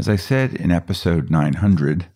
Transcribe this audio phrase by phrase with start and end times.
[0.00, 2.06] As I said in episode 900,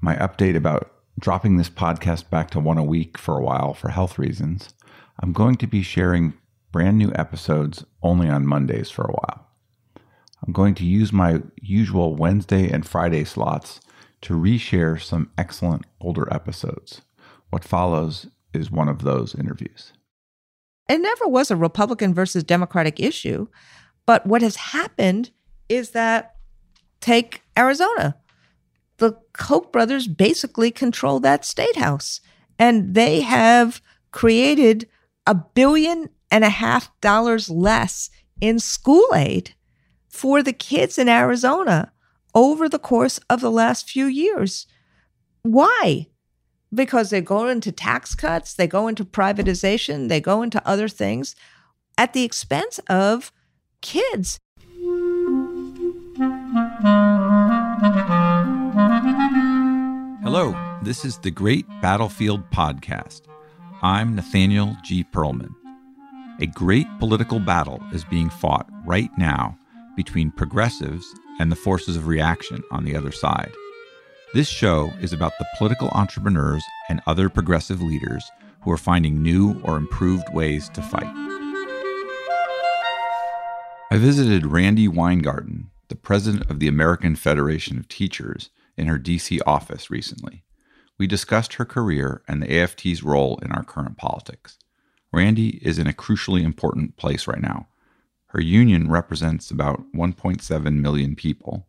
[0.00, 3.88] my update about dropping this podcast back to one a week for a while for
[3.88, 4.72] health reasons,
[5.18, 6.34] I'm going to be sharing
[6.70, 9.48] brand new episodes only on Mondays for a while.
[10.46, 13.80] I'm going to use my usual Wednesday and Friday slots
[14.20, 17.00] to reshare some excellent older episodes.
[17.50, 19.92] What follows is one of those interviews.
[20.88, 23.48] It never was a Republican versus Democratic issue.
[24.06, 25.32] But what has happened
[25.68, 26.33] is that
[27.04, 28.16] Take Arizona.
[28.96, 32.22] The Koch brothers basically control that state house,
[32.58, 34.88] and they have created
[35.26, 38.08] a billion and a half dollars less
[38.40, 39.54] in school aid
[40.08, 41.92] for the kids in Arizona
[42.34, 44.66] over the course of the last few years.
[45.42, 46.06] Why?
[46.72, 51.36] Because they go into tax cuts, they go into privatization, they go into other things
[51.98, 53.30] at the expense of
[53.82, 54.40] kids.
[60.22, 63.22] Hello, this is the Great Battlefield Podcast.
[63.80, 65.02] I'm Nathaniel G.
[65.02, 65.54] Pearlman.
[66.42, 69.58] A great political battle is being fought right now
[69.96, 71.06] between progressives
[71.40, 73.52] and the forces of reaction on the other side.
[74.34, 79.58] This show is about the political entrepreneurs and other progressive leaders who are finding new
[79.64, 81.14] or improved ways to fight.
[83.90, 89.38] I visited Randi Weingarten, the president of the American Federation of Teachers, in her DC
[89.46, 90.42] office recently.
[90.98, 94.58] We discussed her career and the AFT's role in our current politics.
[95.12, 97.68] Randi is in a crucially important place right now.
[98.26, 101.68] Her union represents about 1.7 million people.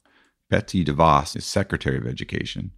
[0.49, 2.71] Betsy DeVos is Secretary of Education.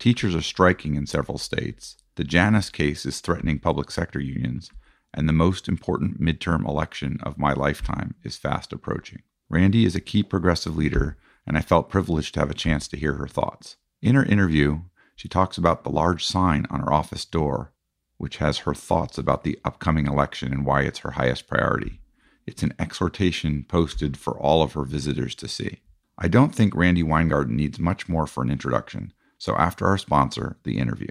[0.00, 1.98] Teachers are striking in several states.
[2.16, 4.72] The Janus case is threatening public sector unions,
[5.14, 9.22] and the most important midterm election of my lifetime is fast approaching.
[9.50, 12.96] Randi is a key progressive leader, and I felt privileged to have a chance to
[12.96, 13.76] hear her thoughts.
[14.00, 14.82] In her interview,
[15.16, 17.72] she talks about the large sign on her office door,
[18.16, 22.00] which has her thoughts about the upcoming election and why it's her highest priority.
[22.46, 25.80] It's an exhortation posted for all of her visitors to see.
[26.16, 30.58] I don't think Randi Weingarten needs much more for an introduction, so after our sponsor,
[30.62, 31.10] the interview.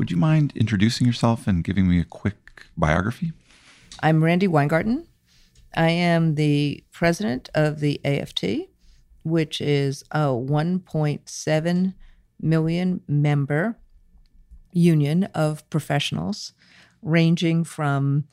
[0.00, 3.34] Would you mind introducing yourself and giving me a quick biography?
[4.02, 5.06] I'm Randi Weingarten.
[5.76, 8.70] I am the president of the AFT,
[9.24, 11.94] which is a 1.7
[12.40, 13.76] million member
[14.72, 16.54] union of professionals,
[17.02, 18.24] ranging from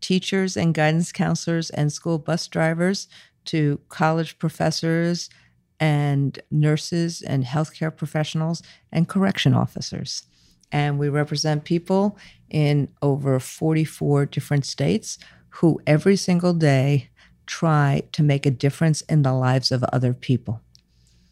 [0.00, 3.06] teachers and guidance counselors and school bus drivers
[3.44, 5.30] to college professors
[5.78, 8.60] and nurses and healthcare professionals
[8.90, 10.24] and correction officers
[10.72, 12.18] and we represent people
[12.50, 15.18] in over 44 different states
[15.50, 17.10] who every single day
[17.46, 20.60] try to make a difference in the lives of other people.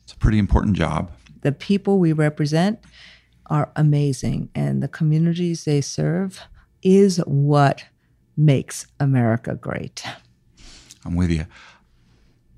[0.05, 1.11] It's a pretty important job.
[1.41, 2.81] The people we represent
[3.47, 6.41] are amazing, and the communities they serve
[6.83, 7.85] is what
[8.37, 10.05] makes America great.
[11.05, 11.47] I'm with you.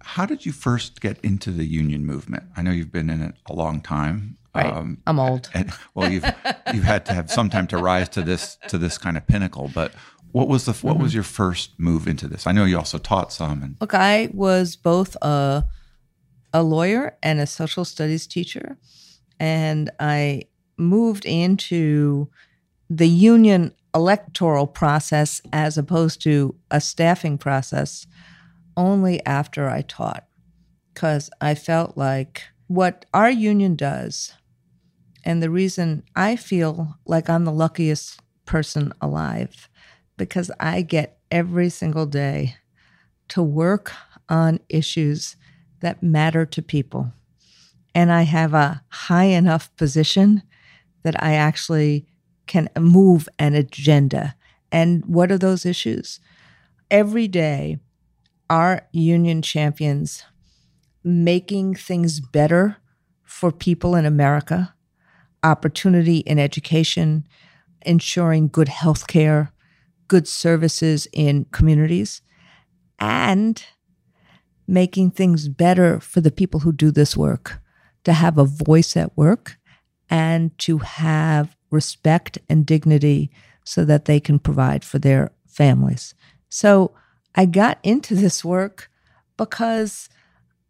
[0.02, 2.44] How did you first get into the union movement?
[2.56, 4.36] I know you've been in it a long time.
[4.54, 4.66] Right.
[4.66, 5.48] Um, I'm old.
[5.54, 6.24] And, well, you've
[6.74, 9.70] you've had to have some time to rise to this to this kind of pinnacle.
[9.74, 9.92] But
[10.32, 11.02] what was the what mm-hmm.
[11.02, 12.46] was your first move into this?
[12.46, 13.62] I know you also taught some.
[13.62, 15.64] And look, I was both a
[16.52, 18.76] a lawyer and a social studies teacher,
[19.40, 20.44] and I
[20.76, 22.28] moved into
[22.90, 28.06] the union electoral process as opposed to a staffing process
[28.76, 30.26] only after I taught
[30.92, 34.32] because I felt like what our union does
[35.24, 39.68] and the reason I feel like I'm the luckiest person alive
[40.16, 42.56] because I get every single day
[43.28, 43.92] to work
[44.28, 45.36] on issues
[45.80, 47.12] that matter to people.
[47.94, 50.42] And I have a high enough position
[51.02, 52.06] that I actually
[52.46, 54.34] can move an agenda.
[54.70, 56.20] And what are those issues?
[56.90, 57.78] Every day,
[58.50, 60.24] our union champions
[61.04, 62.76] making things better
[63.24, 64.74] for people in America
[65.42, 67.26] opportunity in education,
[67.84, 69.52] ensuring good health care,
[70.08, 72.22] good services in communities,
[72.98, 73.64] and
[74.66, 77.60] making things better for the people who do this work,
[78.04, 79.56] to have a voice at work
[80.08, 83.30] and to have respect and dignity
[83.64, 86.14] so that they can provide for their families.
[86.48, 86.94] So
[87.34, 88.90] I got into this work
[89.36, 90.08] because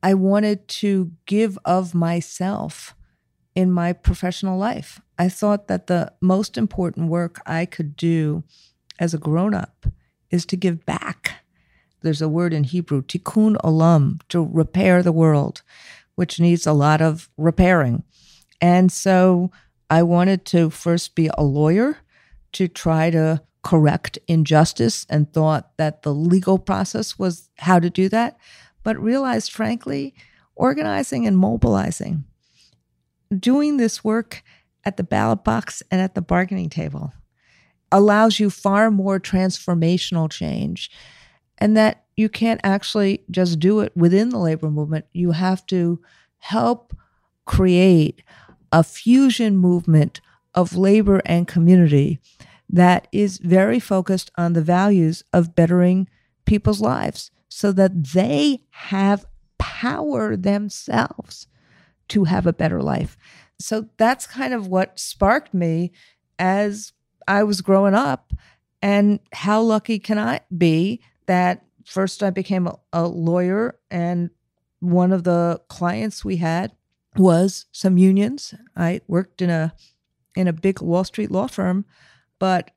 [0.03, 2.95] I wanted to give of myself
[3.55, 5.01] in my professional life.
[5.19, 8.45] I thought that the most important work I could do
[8.99, 9.87] as a grown up
[10.31, 11.45] is to give back.
[12.01, 15.63] There's a word in Hebrew, tikkun olam, to repair the world,
[16.15, 18.03] which needs a lot of repairing.
[18.61, 19.51] And so
[19.91, 21.99] I wanted to first be a lawyer
[22.53, 28.09] to try to correct injustice and thought that the legal process was how to do
[28.09, 28.37] that,
[28.83, 30.15] but realized, frankly,
[30.57, 32.25] organizing and mobilizing,
[33.40, 34.43] doing this work
[34.84, 37.12] at the ballot box and at the bargaining table
[37.90, 40.90] allows you far more transformational change.
[41.58, 45.05] And that you can't actually just do it within the labor movement.
[45.12, 46.00] You have to
[46.38, 46.96] help
[47.44, 48.23] create
[48.73, 50.20] a fusion movement
[50.55, 52.19] of labor and community
[52.69, 56.08] that is very focused on the values of bettering
[56.46, 59.26] people's lives so that they have
[59.58, 61.46] power themselves
[62.09, 63.17] to have a better life.
[63.59, 65.93] So that's kind of what sparked me
[66.39, 66.93] as
[67.29, 68.33] I was growing up.
[68.81, 74.31] And how lucky can I be that first I became a, a lawyer and
[74.81, 76.73] one of the clients we had
[77.17, 78.55] was some unions.
[78.77, 79.75] I worked in a
[80.35, 81.85] in a big Wall Street law firm,
[82.39, 82.73] but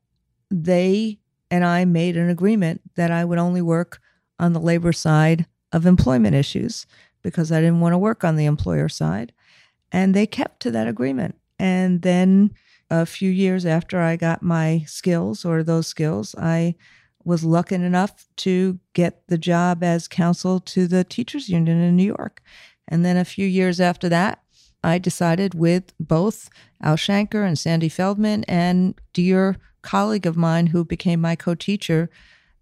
[0.52, 1.20] they
[1.50, 4.00] and I made an agreement that I would only work
[4.40, 6.86] on the labor side of employment issues
[7.26, 9.34] because I didn't want to work on the employer side.
[9.92, 11.34] And they kept to that agreement.
[11.58, 12.52] And then
[12.92, 16.76] a few years after I got my skills or those skills, I
[17.24, 22.06] was lucky enough to get the job as counsel to the teachers union in New
[22.06, 22.44] York.
[22.88, 24.44] And then a few years after that,
[24.84, 26.52] I decided with both
[26.84, 32.12] Al Shanker and Sandy Feldman and dear colleague of mine who became my co-teacher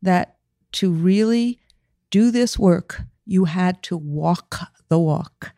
[0.01, 0.38] that
[0.74, 1.60] to really
[2.12, 4.59] do this work, you had to walk
[4.89, 5.53] the walk.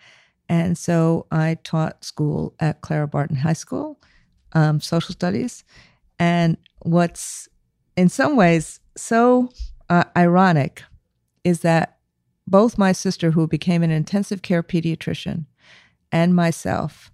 [0.48, 4.00] And so I taught school at Clara Barton High School,
[4.54, 5.64] um, social studies.
[6.20, 7.50] And what's
[7.98, 9.50] in some ways so
[9.90, 10.84] uh, ironic
[11.44, 11.98] is that
[12.48, 15.46] both my sister, who became an intensive care pediatrician,
[16.12, 17.12] and myself,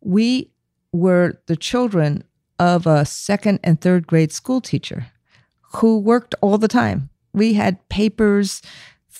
[0.00, 0.50] we
[0.92, 2.24] were the children
[2.58, 5.06] of a second and third grade school teacher
[5.76, 7.10] who worked all the time.
[7.32, 8.60] We had papers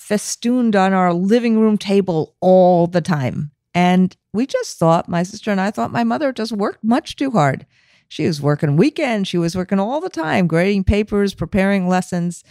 [0.03, 3.51] festooned on our living room table all the time.
[3.73, 7.31] And we just thought, my sister and I thought my mother just worked much too
[7.31, 7.65] hard.
[8.09, 12.43] She was working weekends, she was working all the time, grading papers, preparing lessons.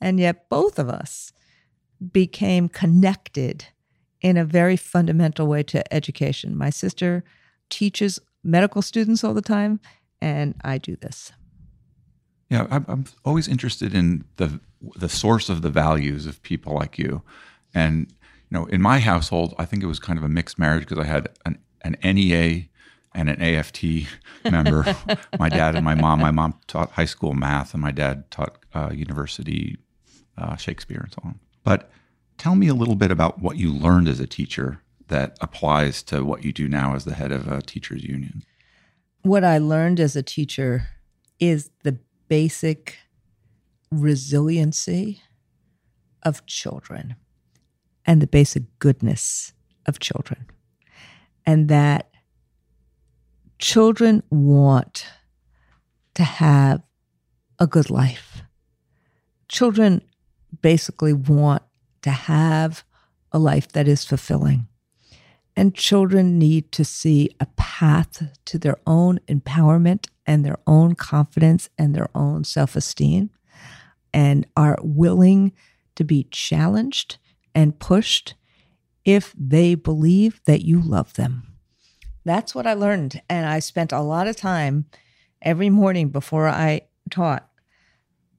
[0.00, 1.32] And yet both of us
[2.12, 3.66] became connected
[4.20, 6.56] in a very fundamental way to education.
[6.56, 7.24] My sister
[7.68, 9.80] teaches medical students all the time,
[10.22, 11.32] and I do this.
[12.48, 14.60] Yeah, I'm, always interested in the
[14.96, 17.22] the source of the values of people like you,
[17.74, 18.12] and
[18.50, 20.98] you know, in my household, I think it was kind of a mixed marriage because
[20.98, 22.64] I had an, an NEA
[23.14, 23.84] and an AFT
[24.44, 24.96] member.
[25.38, 26.20] my dad and my mom.
[26.20, 29.78] My mom taught high school math, and my dad taught uh, university
[30.36, 31.40] uh, Shakespeare and so on.
[31.64, 31.90] But
[32.38, 36.24] tell me a little bit about what you learned as a teacher that applies to
[36.24, 38.42] what you do now as the head of a teachers union.
[39.22, 40.88] What I learned as a teacher
[41.38, 42.96] is the basic
[43.90, 45.20] resiliency
[46.22, 47.16] of children
[48.06, 49.52] and the basic goodness
[49.86, 50.46] of children.
[51.46, 52.10] And that
[53.58, 55.06] children want
[56.14, 56.82] to have
[57.58, 58.42] a good life.
[59.48, 60.02] Children
[60.62, 61.62] basically want
[62.02, 62.84] to have
[63.32, 64.66] a life that is fulfilling.
[65.56, 71.68] And children need to see a path to their own empowerment and their own confidence
[71.76, 73.30] and their own self esteem
[74.12, 75.52] and are willing
[75.96, 77.18] to be challenged
[77.54, 78.34] and pushed
[79.04, 81.46] if they believe that you love them.
[82.24, 83.22] That's what I learned.
[83.28, 84.86] And I spent a lot of time
[85.42, 87.48] every morning before I taught,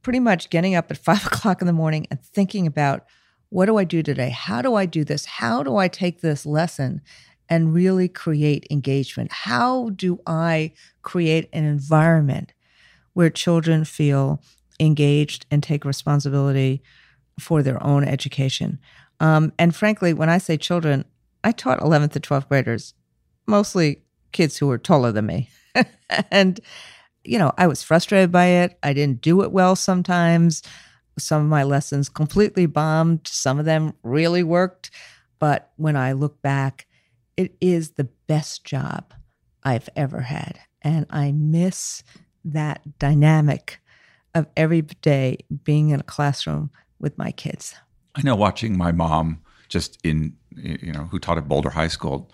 [0.02, 3.06] pretty much getting up at five o'clock in the morning and thinking about
[3.50, 4.30] what do I do today?
[4.30, 5.26] How do I do this?
[5.26, 7.02] How do I take this lesson
[7.50, 9.30] and really create engagement?
[9.32, 12.54] How do I create an environment
[13.12, 14.42] where children feel
[14.82, 16.82] engaged and take responsibility
[17.40, 18.80] for their own education?
[19.20, 21.06] Um, and frankly, when I say children,
[21.44, 22.94] I taught 11th to 12th graders,
[23.48, 25.50] mostly kids who were taller than me.
[26.32, 26.60] and
[27.24, 28.78] you know, I was frustrated by it.
[28.82, 30.64] I didn't do it well sometimes.
[31.20, 34.92] Some of my lessons completely bombed, some of them really worked.
[35.40, 36.88] But when I look back,
[37.38, 39.14] it is the best job
[39.64, 40.60] I've ever had.
[40.82, 42.04] And I miss
[42.44, 43.80] that dynamic
[44.34, 47.76] of every day being in a classroom with my kids.
[48.16, 52.30] I know watching my mom just in, you know, who taught at Boulder High School,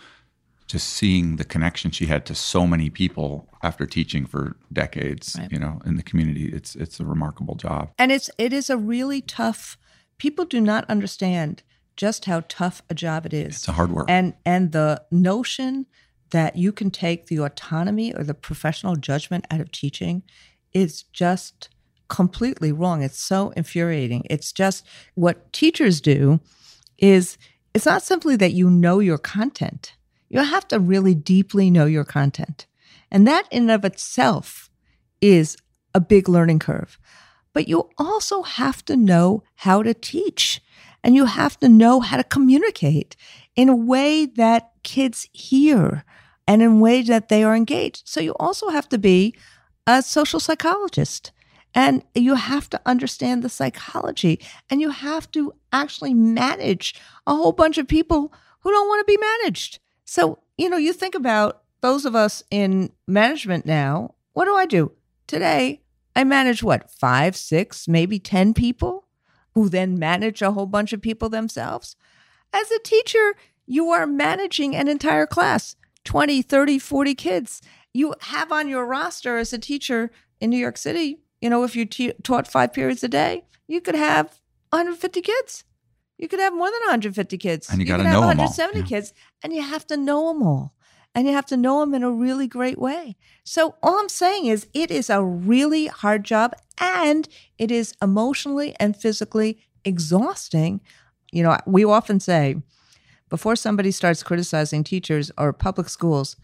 [0.67, 5.51] just seeing the connection she had to so many people after teaching for decades, right.
[5.51, 6.49] you know, in the community.
[6.51, 7.91] It's it's a remarkable job.
[7.97, 9.77] And it's it is a really tough
[10.17, 11.63] people do not understand
[11.95, 13.57] just how tough a job it is.
[13.57, 14.07] It's a hard work.
[14.09, 15.85] And and the notion
[16.31, 20.23] that you can take the autonomy or the professional judgment out of teaching
[20.73, 21.69] is just
[22.07, 23.03] completely wrong.
[23.03, 24.25] It's so infuriating.
[24.29, 24.85] It's just
[25.15, 26.39] what teachers do
[26.97, 27.37] is
[27.73, 29.93] it's not simply that you know your content.
[30.29, 32.65] You have to really deeply know your content.
[33.11, 34.69] And that in and of itself
[35.21, 35.57] is
[35.93, 36.99] a big learning curve.
[37.53, 40.61] But you also have to know how to teach
[41.03, 43.15] and you have to know how to communicate
[43.55, 46.03] in a way that kids hear
[46.47, 48.07] and in a way that they are engaged.
[48.07, 49.35] So you also have to be
[49.85, 51.31] a social psychologist
[51.73, 56.95] and you have to understand the psychology and you have to actually manage
[57.25, 59.79] a whole bunch of people who don't want to be managed.
[60.05, 64.65] So, you know, you think about those of us in management now, what do I
[64.65, 64.91] do?
[65.27, 65.81] Today,
[66.15, 69.05] I manage what, five, six, maybe 10 people
[69.53, 71.95] who then manage a whole bunch of people themselves.
[72.53, 77.61] As a teacher, you are managing an entire class 20, 30, 40 kids.
[77.93, 80.09] You have on your roster as a teacher
[80.39, 83.81] in New York City you know, if you te- taught five periods a day, you
[83.81, 84.39] could have
[84.71, 85.63] 150 kids.
[86.17, 87.69] You could have more than 150 kids.
[87.69, 88.87] And you, you got to know them 170 all.
[88.87, 89.13] kids,
[89.43, 90.73] and you have to know them all.
[91.13, 93.15] And you have to know them in a really great way.
[93.43, 97.27] So, all I'm saying is, it is a really hard job and
[97.57, 100.81] it is emotionally and physically exhausting.
[101.31, 102.57] You know, we often say
[103.29, 106.35] before somebody starts criticizing teachers or public schools,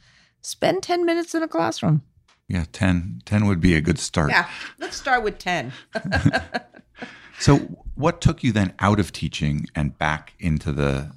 [0.42, 2.02] spend 10 minutes in a classroom
[2.48, 3.22] yeah, 10.
[3.26, 4.32] 10 would be a good start.
[4.32, 5.74] Yeah, let's start with 10.
[7.40, 7.58] so,
[7.96, 11.12] what took you then out of teaching and back into the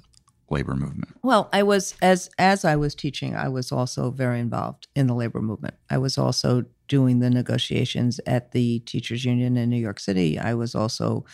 [0.49, 1.15] labor movement?
[1.23, 5.15] Well, I was as as I was teaching, I was also very involved in the
[5.15, 5.75] labor movement.
[5.89, 10.39] I was also doing the negotiations at the teachers union in New York City.
[10.39, 11.25] I was also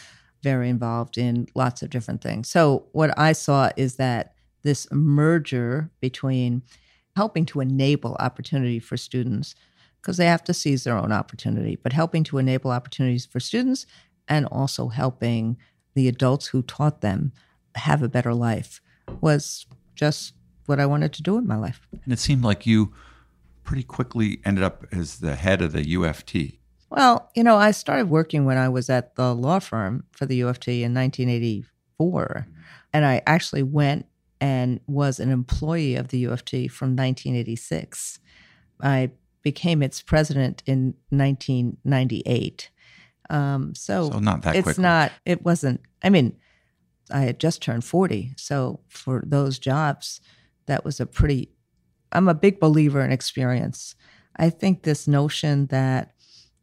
[0.41, 2.49] very involved in lots of different things.
[2.49, 4.33] So, what I saw is that
[4.63, 6.63] this merger between
[7.15, 9.55] helping to enable opportunity for students
[10.03, 13.85] because they have to seize their own opportunity, but helping to enable opportunities for students
[14.27, 15.57] and also helping
[15.93, 17.31] the adults who taught them
[17.75, 18.81] have a better life
[19.21, 20.33] was just
[20.65, 21.87] what I wanted to do in my life.
[22.03, 22.93] And it seemed like you
[23.63, 26.57] pretty quickly ended up as the head of the UFT.
[26.89, 30.41] Well, you know, I started working when I was at the law firm for the
[30.41, 32.25] UFT in 1984.
[32.27, 32.59] Mm-hmm.
[32.91, 34.05] And I actually went
[34.41, 38.19] and was an employee of the UFT from 1986.
[38.81, 39.11] I
[39.43, 42.69] became its president in 1998.
[43.29, 44.81] Um, so, so not that it's quickly.
[44.81, 45.11] not.
[45.25, 45.81] It wasn't.
[46.03, 46.35] I mean,
[47.11, 50.21] I had just turned 40, so for those jobs,
[50.65, 51.49] that was a pretty.
[52.11, 53.95] I'm a big believer in experience.
[54.37, 56.13] I think this notion that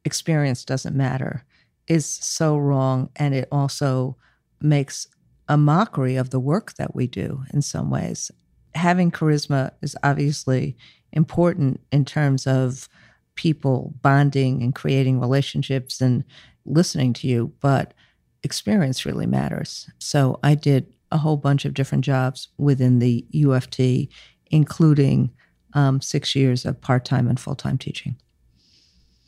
[0.05, 1.45] experience doesn't matter
[1.87, 4.17] is so wrong, and it also
[4.61, 5.07] makes
[5.49, 8.31] a mockery of the work that we do in some ways.
[8.75, 10.77] Having charisma is obviously
[11.13, 12.89] important in terms of
[13.35, 16.25] people bonding and creating relationships and
[16.67, 17.95] listening to you, but
[18.43, 19.89] experience really matters.
[19.99, 24.09] So I did a whole bunch of different jobs within the UFT,
[24.51, 25.31] including
[25.75, 28.17] um, six years of part time and full time teaching.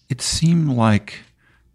[0.08, 1.20] It seemed like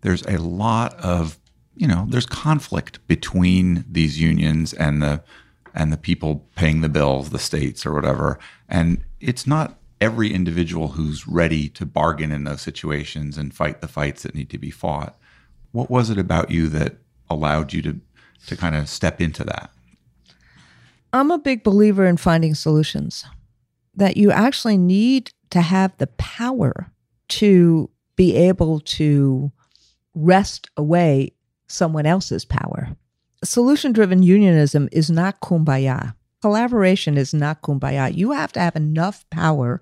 [0.02, 1.40] there's a lot of,
[1.76, 5.24] you know, there's conflict between these unions and the
[5.74, 8.40] and the people paying the bills, the states or whatever.
[8.68, 13.88] And it's not every individual who's ready to bargain in those situations and fight the
[13.88, 15.18] fights that need to be fought.
[15.72, 16.98] What was it about you that
[17.30, 18.00] allowed you to
[18.46, 19.72] to kind of step into that?
[21.12, 23.26] I'm a big believer in finding solutions.
[23.96, 26.92] That you actually need to have the power
[27.30, 29.52] to be able to
[30.14, 31.34] wrest away
[31.68, 32.90] someone else's power.
[33.44, 38.16] Solution driven unionism is not kumbaya collaboration is not kumbaya.
[38.16, 39.82] You have to have enough power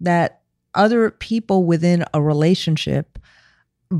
[0.00, 0.40] that
[0.74, 3.18] other people within a relationship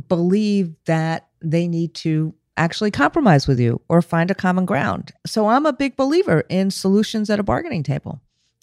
[0.08, 5.12] believe that they need to actually compromise with you or find a common ground.
[5.26, 8.20] So I'm a big believer in solutions at a bargaining table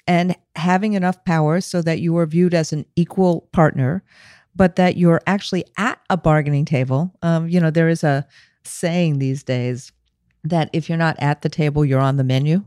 [0.07, 4.03] and having enough power so that you are viewed as an equal partner,
[4.55, 7.13] but that you're actually at a bargaining table.
[7.21, 8.27] Um, you know, there is a
[8.63, 9.91] saying these days
[10.43, 12.63] that if you're not at the table, you're on the menu.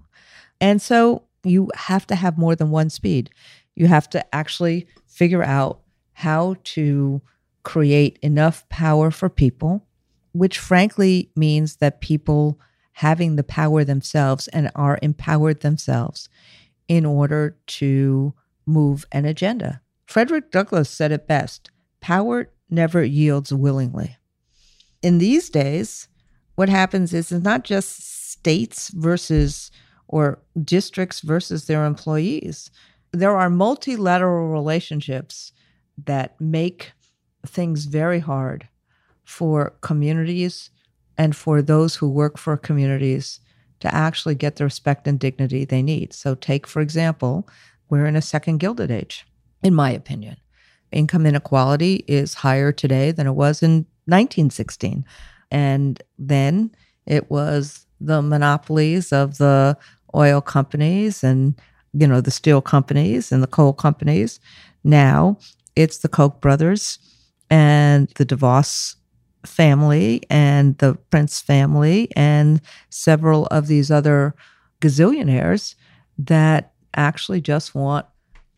[0.62, 3.30] And so you have to have more than one speed.
[3.74, 5.80] You have to actually figure out
[6.12, 7.20] how to
[7.64, 9.84] create enough power for people,
[10.32, 12.60] which frankly means that people
[12.92, 16.28] having the power themselves and are empowered themselves
[16.86, 18.32] in order to
[18.64, 19.80] move an agenda.
[20.06, 24.16] Frederick Douglass said it best power never yields willingly.
[25.02, 26.08] In these days,
[26.54, 29.72] what happens is it's not just states versus
[30.12, 32.70] or districts versus their employees.
[33.12, 35.52] There are multilateral relationships
[36.04, 36.92] that make
[37.46, 38.68] things very hard
[39.24, 40.70] for communities
[41.18, 43.40] and for those who work for communities
[43.80, 46.12] to actually get the respect and dignity they need.
[46.12, 47.48] So, take, for example,
[47.88, 49.26] we're in a second Gilded Age,
[49.62, 50.36] in my opinion.
[50.92, 55.04] Income inequality is higher today than it was in 1916.
[55.50, 56.70] And then
[57.06, 59.76] it was the monopolies of the
[60.14, 61.60] oil companies and,
[61.92, 64.40] you know, the steel companies and the coal companies.
[64.84, 65.38] Now
[65.76, 66.98] it's the Koch brothers
[67.50, 68.96] and the DeVos
[69.46, 74.34] family and the Prince family and several of these other
[74.80, 75.74] gazillionaires
[76.18, 78.06] that actually just want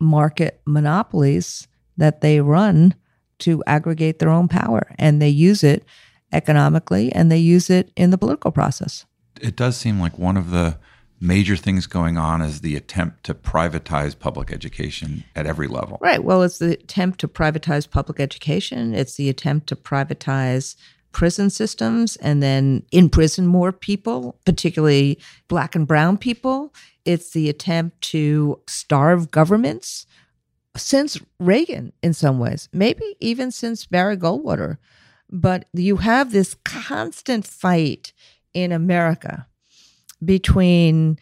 [0.00, 2.94] market monopolies that they run
[3.38, 5.84] to aggregate their own power and they use it
[6.32, 9.06] economically and they use it in the political process.
[9.40, 10.78] It does seem like one of the
[11.24, 15.98] major things going on is the attempt to privatize public education at every level.
[16.00, 16.22] Right.
[16.22, 20.76] Well, it's the attempt to privatize public education, it's the attempt to privatize
[21.12, 26.74] prison systems and then imprison more people, particularly black and brown people.
[27.04, 30.06] It's the attempt to starve governments
[30.76, 34.78] since Reagan, in some ways, maybe even since Barry Goldwater.
[35.30, 38.12] But you have this constant fight
[38.52, 39.46] in America
[40.24, 41.18] between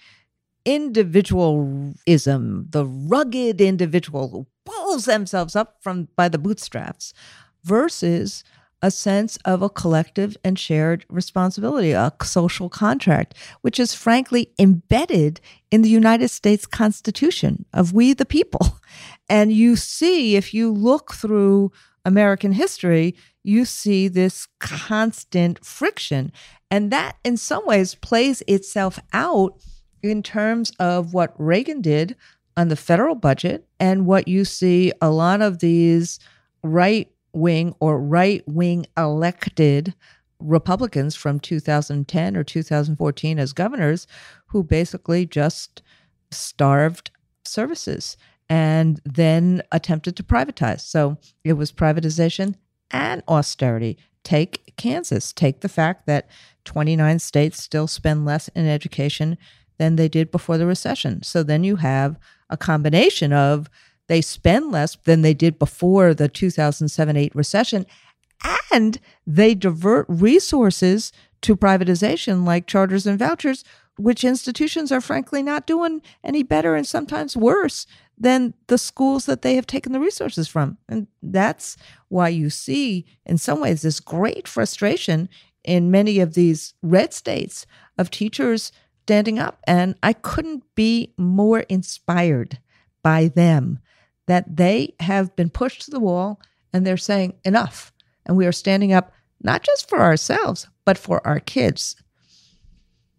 [0.65, 7.12] individualism, the rugged individual who pulls themselves up from by the bootstraps,
[7.65, 8.45] versus
[8.83, 15.41] a sense of a collective and shared responsibility, a social contract, which is frankly embedded
[15.71, 18.79] in the United States Constitution of we the people.
[19.29, 21.73] And you see, if you look through
[22.05, 26.33] American history, you see this constant friction.
[26.73, 29.63] And that, in some ways, plays itself out
[30.03, 32.17] in terms of what Reagan did
[32.57, 36.19] on the federal budget and what you see a lot of these
[36.63, 39.93] right wing or right wing elected
[40.41, 44.07] Republicans from 2010 or 2014 as governors
[44.47, 45.83] who basically just
[46.31, 47.11] starved
[47.45, 48.17] services
[48.49, 50.81] and then attempted to privatize.
[50.81, 52.55] So it was privatization
[52.91, 53.99] and austerity.
[54.25, 56.29] Take Kansas, take the fact that
[56.65, 59.37] 29 states still spend less in education
[59.79, 61.23] than they did before the recession.
[61.23, 62.19] So then you have
[62.51, 63.69] a combination of
[64.09, 67.87] they spend less than they did before the 2007 8 recession,
[68.73, 73.65] and they divert resources to privatization like charters and vouchers,
[73.97, 77.87] which institutions are frankly not doing any better and sometimes worse
[78.23, 80.79] than the schools that they have taken the resources from.
[80.89, 81.77] And that's
[82.09, 85.29] why you see, in some ways, this great frustration
[85.65, 87.67] in many of these red states
[87.99, 88.71] of teachers
[89.03, 89.59] standing up.
[89.67, 92.61] And I couldn't be more inspired
[93.03, 93.81] by them
[94.29, 96.41] that they have been pushed to the wall
[96.73, 97.93] and they're saying enough.
[98.25, 101.97] And we are standing up not just for ourselves, but for our kids.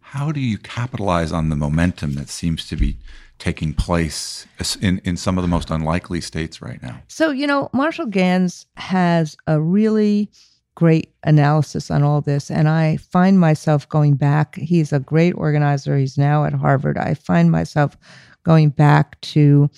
[0.00, 2.96] How do you capitalize on the momentum that seems to be
[3.38, 4.46] taking place
[4.80, 7.00] in, in some of the most unlikely states right now?
[7.08, 10.30] So, you know, Marshall Ganz has a really
[10.74, 12.50] great analysis on all this.
[12.50, 14.56] And I find myself going back.
[14.56, 15.96] He's a great organizer.
[15.96, 16.98] He's now at Harvard.
[16.98, 17.96] I find myself
[18.44, 19.70] going back to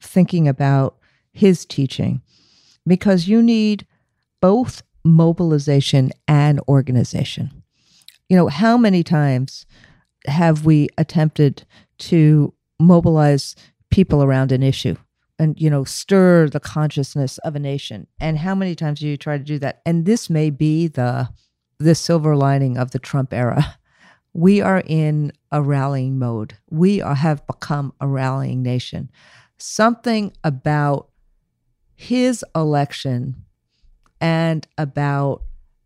[0.00, 0.96] thinking about
[1.32, 2.20] his teaching
[2.86, 3.86] because you need
[4.40, 7.62] both mobilization and organization.
[8.28, 9.66] You know, how many times
[10.26, 11.64] have we attempted
[11.98, 13.54] to mobilize
[13.90, 14.96] people around an issue
[15.38, 18.06] and you know stir the consciousness of a nation.
[18.20, 19.82] And how many times do you try to do that?
[19.86, 21.28] And this may be the
[21.78, 23.78] the silver lining of the trump era.
[24.34, 26.56] We are in a rallying mode.
[26.70, 29.10] We are, have become a rallying nation.
[29.58, 31.10] Something about
[31.94, 33.44] his election
[34.22, 35.42] and about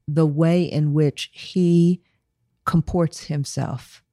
[0.07, 2.03] the way in which he
[2.65, 4.05] comports himself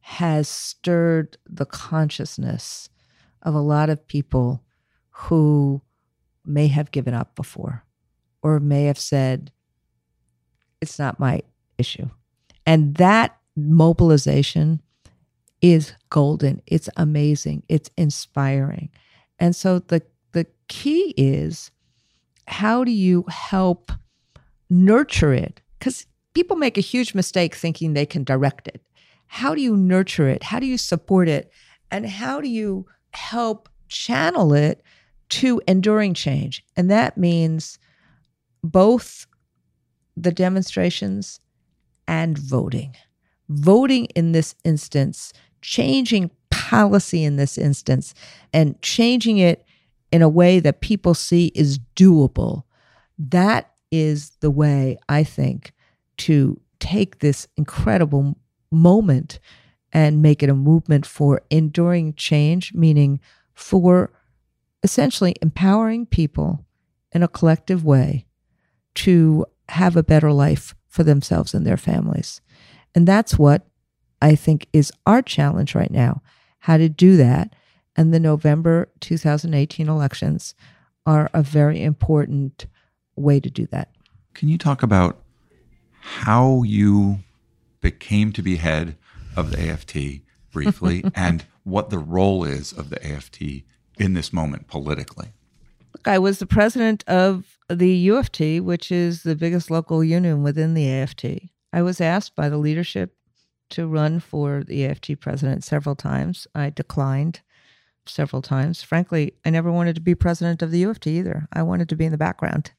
[0.00, 2.88] has stirred the consciousness
[3.42, 4.62] of a lot of people
[5.10, 5.82] who
[6.44, 7.84] may have given up before.
[8.42, 9.52] or may have said,
[10.80, 11.42] it's not my
[11.78, 12.08] issue.
[12.66, 14.80] And that mobilization
[15.60, 16.62] is golden.
[16.66, 17.64] It's amazing.
[17.68, 18.90] It's inspiring.
[19.38, 21.70] And so the the key is
[22.46, 23.92] how do you help
[24.70, 25.60] nurture it?
[25.78, 28.80] Because people make a huge mistake thinking they can direct it.
[29.32, 30.42] How do you nurture it?
[30.42, 31.52] How do you support it?
[31.88, 34.82] And how do you help channel it
[35.28, 36.64] to enduring change?
[36.76, 37.78] And that means
[38.64, 39.28] both
[40.16, 41.38] the demonstrations
[42.08, 42.96] and voting.
[43.48, 48.14] Voting in this instance, changing policy in this instance,
[48.52, 49.64] and changing it
[50.10, 52.64] in a way that people see is doable.
[53.16, 55.72] That is the way I think
[56.18, 58.36] to take this incredible
[58.70, 59.38] moment
[59.92, 63.20] and make it a movement for enduring change, meaning
[63.52, 64.12] for
[64.82, 66.64] essentially empowering people
[67.12, 68.26] in a collective way
[68.94, 72.40] to have a better life for themselves and their families.
[72.94, 73.66] And that's what
[74.22, 76.22] I think is our challenge right now
[76.60, 77.54] how to do that.
[77.96, 80.54] And the November 2018 elections
[81.06, 82.66] are a very important
[83.16, 83.90] way to do that.
[84.34, 85.22] Can you talk about
[86.00, 87.18] how you
[87.80, 88.96] became to be head
[89.36, 93.42] of the AFT briefly and what the role is of the AFT
[93.98, 95.32] in this moment politically?
[95.94, 100.74] Look, I was the president of the UFT, which is the biggest local union within
[100.74, 101.24] the AFT.
[101.72, 103.14] I was asked by the leadership
[103.70, 106.46] to run for the AFT president several times.
[106.54, 107.40] I declined
[108.06, 108.82] several times.
[108.82, 111.48] Frankly, I never wanted to be president of the UFT either.
[111.52, 112.72] I wanted to be in the background.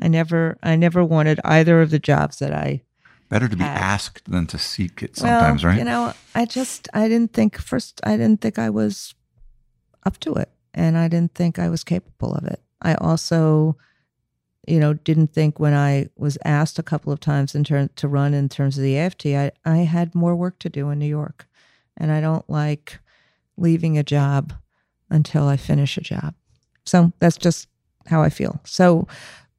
[0.00, 2.82] I never I never wanted either of the jobs that I
[3.28, 3.76] Better to be had.
[3.76, 5.78] asked than to seek it sometimes, well, right?
[5.78, 9.14] You know, I just I didn't think first I didn't think I was
[10.04, 12.60] up to it and I didn't think I was capable of it.
[12.80, 13.76] I also
[14.68, 18.08] you know didn't think when I was asked a couple of times in turn to
[18.08, 21.06] run in terms of the AFT I I had more work to do in New
[21.06, 21.46] York
[21.96, 23.00] and I don't like
[23.56, 24.52] leaving a job
[25.08, 26.34] until I finish a job.
[26.84, 27.68] So that's just
[28.06, 28.60] how I feel.
[28.64, 29.08] So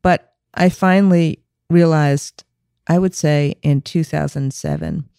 [0.01, 2.43] but I finally realized
[2.87, 5.09] I would say in 2007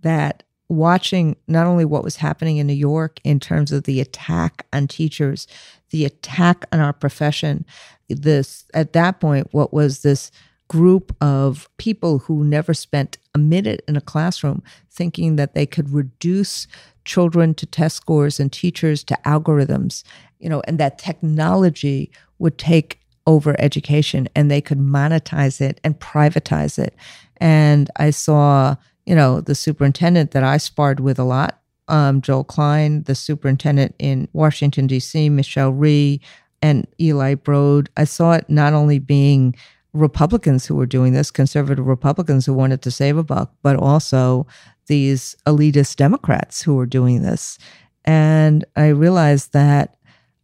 [0.00, 4.66] that watching not only what was happening in New York in terms of the attack
[4.72, 5.46] on teachers,
[5.90, 7.64] the attack on our profession,
[8.08, 10.30] this at that point, what was this
[10.68, 15.90] group of people who never spent a minute in a classroom thinking that they could
[15.90, 16.66] reduce
[17.06, 20.04] children to test scores and teachers to algorithms,
[20.38, 22.97] you know, and that technology would take
[23.28, 26.96] over education and they could monetize it and privatize it.
[27.36, 32.42] And I saw, you know, the superintendent that I sparred with a lot, um, Joel
[32.42, 36.22] Klein, the superintendent in Washington, D.C., Michelle Rhee,
[36.62, 37.90] and Eli Broad.
[37.98, 39.54] I saw it not only being
[39.92, 44.46] Republicans who were doing this, conservative Republicans who wanted to save a buck, but also
[44.86, 47.58] these elitist Democrats who were doing this.
[48.06, 49.98] And I realized that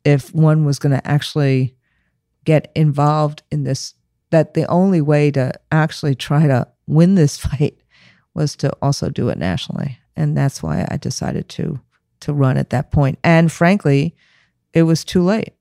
[0.05, 1.75] if one was going to actually
[2.45, 3.95] get involved in this,
[4.31, 7.77] that the only way to actually try to win this fight
[8.35, 9.99] was to also do it nationally.
[10.17, 11.81] And that's why I decided to
[12.21, 13.19] to run at that point.
[13.23, 14.17] And frankly,
[14.73, 15.53] it was too late.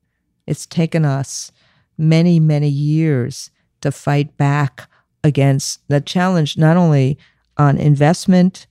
[0.46, 1.52] It's taken us
[1.98, 3.50] many, many years
[3.82, 4.88] to fight back
[5.22, 7.18] against the challenge, not only
[7.58, 8.66] on investment,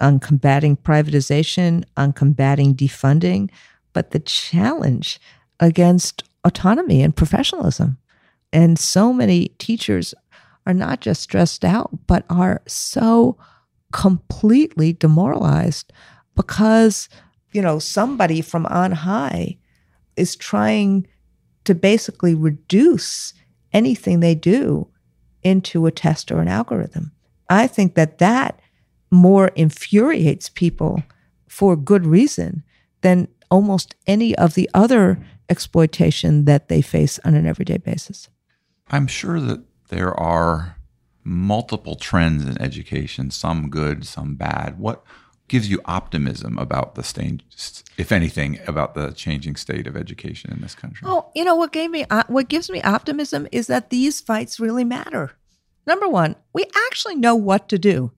[0.00, 3.50] on combating privatization, on combating defunding,
[3.92, 5.20] but the challenge
[5.60, 7.98] against autonomy and professionalism.
[8.52, 10.14] And so many teachers
[10.66, 13.36] are not just stressed out, but are so
[13.92, 15.92] completely demoralized
[16.34, 17.08] because,
[17.52, 19.58] you know, somebody from on high
[20.16, 21.06] is trying
[21.64, 23.34] to basically reduce
[23.72, 24.88] anything they do
[25.42, 27.12] into a test or an algorithm.
[27.48, 28.60] I think that that
[29.10, 31.02] more infuriates people
[31.48, 32.62] for good reason
[33.02, 35.22] than almost any of the other
[35.52, 38.28] exploitation that they face on an everyday basis.
[38.88, 40.76] I'm sure that there are
[41.24, 44.78] multiple trends in education, some good, some bad.
[44.78, 45.04] What
[45.48, 47.42] gives you optimism about the state,
[47.98, 51.06] if anything, about the changing state of education in this country?
[51.06, 54.58] Oh, you know what gave me uh, what gives me optimism is that these fights
[54.58, 55.32] really matter.
[55.86, 58.12] Number one, we actually know what to do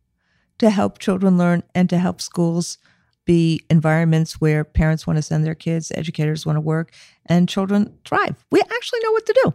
[0.59, 2.79] to help children learn and to help schools
[3.25, 6.93] be environments where parents want to send their kids, educators want to work,
[7.27, 8.45] and children thrive.
[8.51, 9.55] We actually know what to do.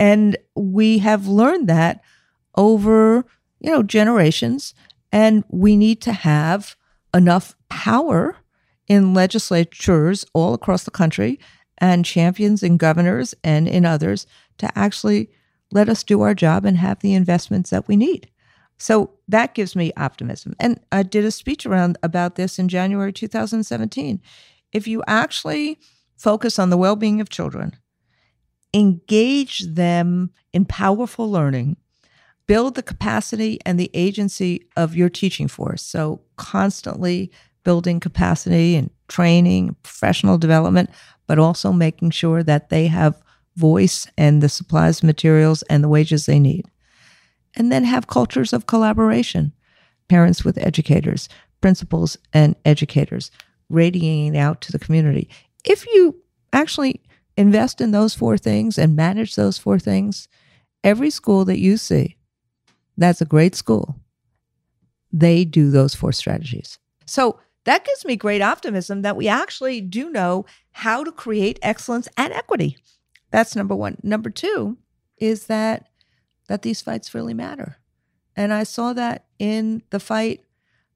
[0.00, 2.02] And we have learned that
[2.56, 3.24] over,
[3.60, 4.74] you know, generations.
[5.10, 6.76] And we need to have
[7.14, 8.36] enough power
[8.86, 11.38] in legislatures all across the country
[11.78, 14.26] and champions and governors and in others
[14.58, 15.30] to actually
[15.70, 18.28] let us do our job and have the investments that we need.
[18.78, 20.54] So that gives me optimism.
[20.60, 24.20] And I did a speech around about this in January 2017.
[24.72, 25.78] If you actually
[26.16, 27.76] focus on the well-being of children,
[28.72, 31.76] engage them in powerful learning,
[32.46, 35.82] build the capacity and the agency of your teaching force.
[35.82, 37.30] So constantly
[37.64, 40.90] building capacity and training, professional development,
[41.26, 43.20] but also making sure that they have
[43.56, 46.64] voice and the supplies, materials, and the wages they need.
[47.56, 49.52] And then have cultures of collaboration,
[50.08, 51.28] parents with educators,
[51.60, 53.30] principals and educators,
[53.68, 55.28] radiating out to the community.
[55.64, 56.16] If you
[56.52, 57.02] actually
[57.36, 60.28] invest in those four things and manage those four things,
[60.84, 62.16] every school that you see
[62.96, 63.96] that's a great school,
[65.12, 66.78] they do those four strategies.
[67.06, 72.08] So that gives me great optimism that we actually do know how to create excellence
[72.16, 72.76] and equity.
[73.30, 73.98] That's number one.
[74.02, 74.78] Number two
[75.18, 75.86] is that
[76.48, 77.78] that these fights really matter.
[78.36, 80.44] And I saw that in the fight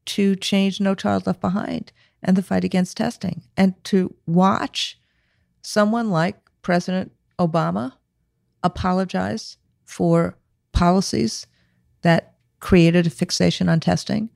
[0.07, 3.43] to change No Child Left Behind and the fight against testing.
[3.57, 4.99] And to watch
[5.62, 7.93] someone like President Obama
[8.62, 10.37] apologize for
[10.73, 11.47] policies
[12.03, 14.31] that created a fixation on testing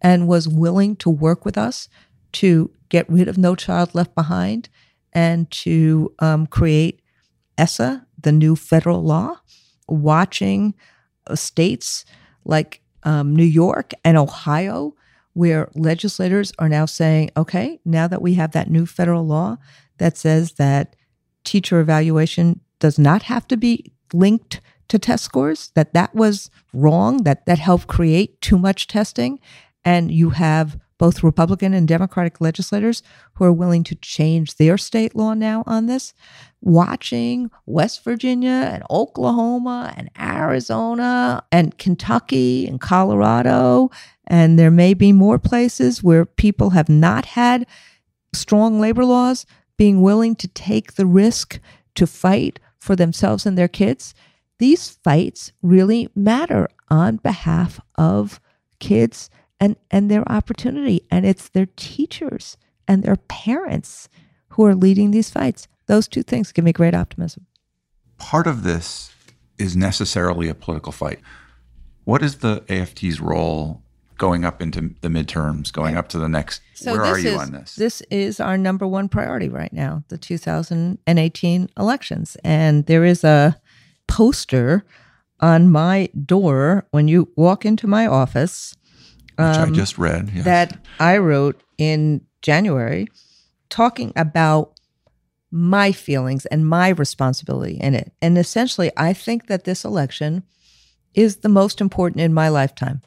[0.00, 1.88] and was willing to work with us
[2.32, 4.68] to get rid of No Child Left Behind
[5.12, 7.00] and to um, create
[7.58, 9.40] ESSA, the new federal law,
[9.90, 10.74] watching
[11.26, 12.04] uh, states
[12.44, 14.94] like um, New York and Ohio,
[15.34, 19.56] where legislators are now saying, okay, now that we have that new federal law
[19.98, 20.96] that says that
[21.44, 27.22] teacher evaluation does not have to be linked to test scores, that that was wrong,
[27.22, 29.38] that that helped create too much testing.
[29.84, 35.16] And you have both Republican and Democratic legislators who are willing to change their state
[35.16, 36.12] law now on this.
[36.60, 43.90] Watching West Virginia and Oklahoma and Arizona and Kentucky and Colorado,
[44.26, 47.66] and there may be more places where people have not had
[48.34, 49.46] strong labor laws
[49.78, 51.60] being willing to take the risk
[51.94, 54.14] to fight for themselves and their kids
[54.58, 58.40] these fights really matter on behalf of
[58.78, 61.06] kids and, and their opportunity.
[61.10, 62.56] And it's their teachers
[62.88, 64.08] and their parents
[64.50, 65.68] who are leading these fights.
[65.86, 67.46] Those two things give me great optimism.
[68.18, 69.12] Part of this
[69.58, 71.20] is necessarily a political fight.
[72.04, 73.82] What is the AFT's role
[74.18, 76.62] going up into the midterms, going up to the next?
[76.74, 77.74] So where are you is, on this?
[77.76, 82.36] This is our number one priority right now, the 2018 elections.
[82.42, 83.60] And there is a
[84.06, 84.84] poster
[85.40, 88.76] on my door when you walk into my office.
[89.48, 90.30] Which I um, just read.
[90.34, 90.44] Yes.
[90.44, 93.08] That I wrote in January
[93.68, 94.78] talking about
[95.50, 98.12] my feelings and my responsibility in it.
[98.22, 100.44] And essentially, I think that this election
[101.14, 103.00] is the most important in my lifetime.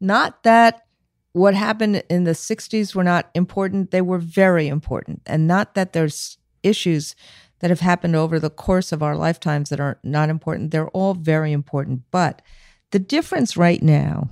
[0.00, 0.84] Not that
[1.32, 5.22] what happened in the 60s were not important, they were very important.
[5.26, 7.14] And not that there's issues
[7.60, 10.70] that have happened over the course of our lifetimes that are not important.
[10.70, 12.02] They're all very important.
[12.10, 12.42] But
[12.90, 14.30] the difference right now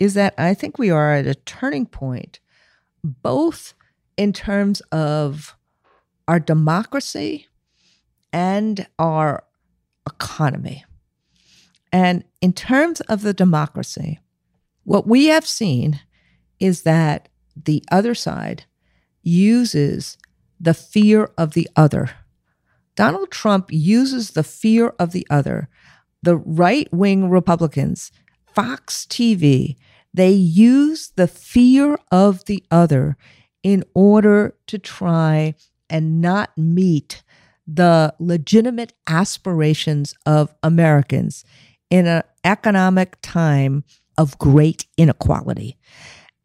[0.00, 2.40] is that I think we are at a turning point,
[3.04, 3.74] both
[4.16, 5.56] in terms of
[6.26, 7.46] our democracy
[8.32, 9.44] and our
[10.08, 10.84] economy.
[11.92, 14.18] And in terms of the democracy,
[14.82, 16.00] what we have seen
[16.58, 18.64] is that the other side
[19.22, 20.18] uses
[20.58, 22.10] the fear of the other
[23.00, 25.70] Donald Trump uses the fear of the other.
[26.22, 28.12] The right wing Republicans,
[28.54, 29.76] Fox TV,
[30.12, 33.16] they use the fear of the other
[33.62, 35.54] in order to try
[35.88, 37.22] and not meet
[37.66, 41.44] the legitimate aspirations of Americans
[41.90, 43.84] in an economic time
[44.16, 45.76] of great inequality.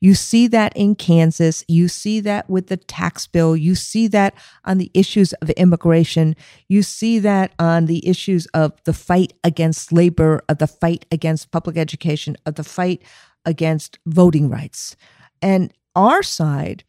[0.01, 1.63] You see that in Kansas.
[1.67, 3.55] You see that with the tax bill.
[3.55, 6.35] You see that on the issues of immigration.
[6.67, 11.49] You see that on the issues of the fight against labor, of the fight against
[11.49, 13.01] public education, of the fight
[13.45, 14.95] against voting rights.
[15.41, 16.83] And our side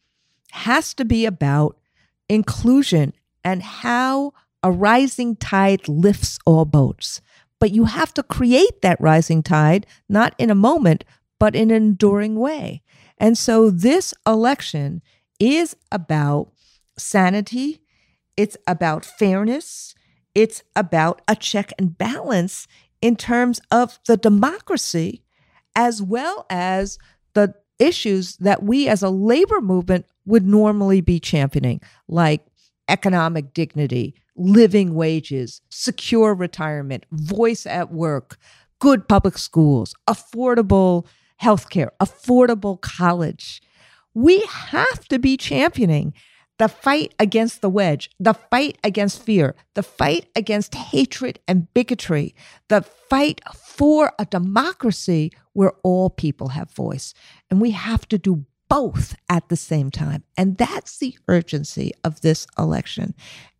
[0.51, 1.77] has to be about
[2.29, 7.21] inclusion and how a rising tide lifts all boats.
[7.59, 11.03] But you have to create that rising tide, not in a moment,
[11.39, 12.81] but in an enduring way.
[13.17, 15.01] And so this election
[15.39, 16.51] is about
[16.97, 17.81] sanity,
[18.35, 19.95] it's about fairness,
[20.35, 22.67] it's about a check and balance
[23.01, 25.23] in terms of the democracy
[25.77, 26.97] as well as
[27.35, 32.43] the issues that we as a labor movement would normally be championing, like
[32.89, 38.37] economic dignity, living wages, secure retirement, voice at work,
[38.79, 41.05] good public schools, affordable
[41.41, 43.61] healthcare, affordable college.
[44.15, 46.15] We have to be championing
[46.57, 52.33] the fight against the wedge, the fight against fear, the fight against hatred and bigotry,
[52.67, 57.13] the fight for a democracy where all people have voice.
[57.49, 60.23] And we have to do both at the same time.
[60.35, 63.13] And that's the urgency of this election.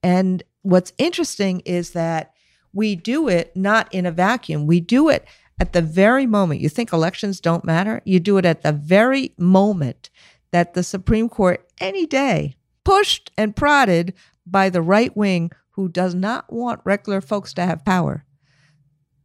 [0.04, 2.34] And what's interesting is that
[2.74, 4.68] we do it not in a vacuum.
[4.68, 5.26] We do it
[5.60, 6.62] at the very moment.
[6.62, 8.02] You think elections don't matter?
[8.06, 10.10] You do it at the very moment
[10.52, 12.57] that the Supreme Court, any day,
[12.88, 14.14] pushed and prodded
[14.46, 18.24] by the right wing who does not want regular folks to have power,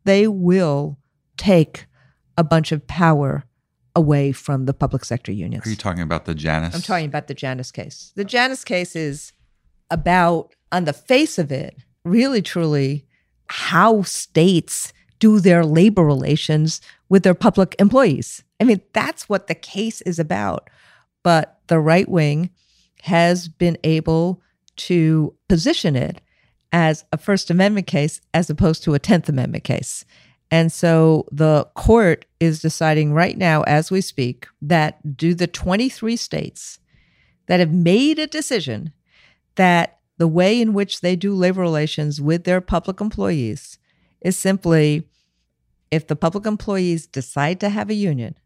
[0.04, 0.98] they will
[1.36, 1.86] take
[2.36, 3.44] a bunch of power
[3.94, 5.64] away from the public sector unions.
[5.64, 6.74] Are you talking about the Janus?
[6.74, 8.10] I'm talking about the Janus case.
[8.16, 9.32] The Janus case is
[9.92, 13.06] about, on the face of it, really truly
[13.46, 18.42] how states do their labor relations with their public employees.
[18.60, 20.68] I mean, that's what the case is about.
[21.22, 22.50] But the right wing
[23.02, 24.40] has been able
[24.76, 26.20] to position it
[26.72, 30.04] as a First Amendment case as opposed to a 10th Amendment case.
[30.52, 36.14] And so the court is deciding right now, as we speak, that do the 23
[36.14, 36.78] states
[37.46, 38.92] that have made a decision
[39.56, 43.78] that the way in which they do labor relations with their public employees
[44.20, 45.08] is simply
[45.90, 48.36] if the public employees decide to have a union,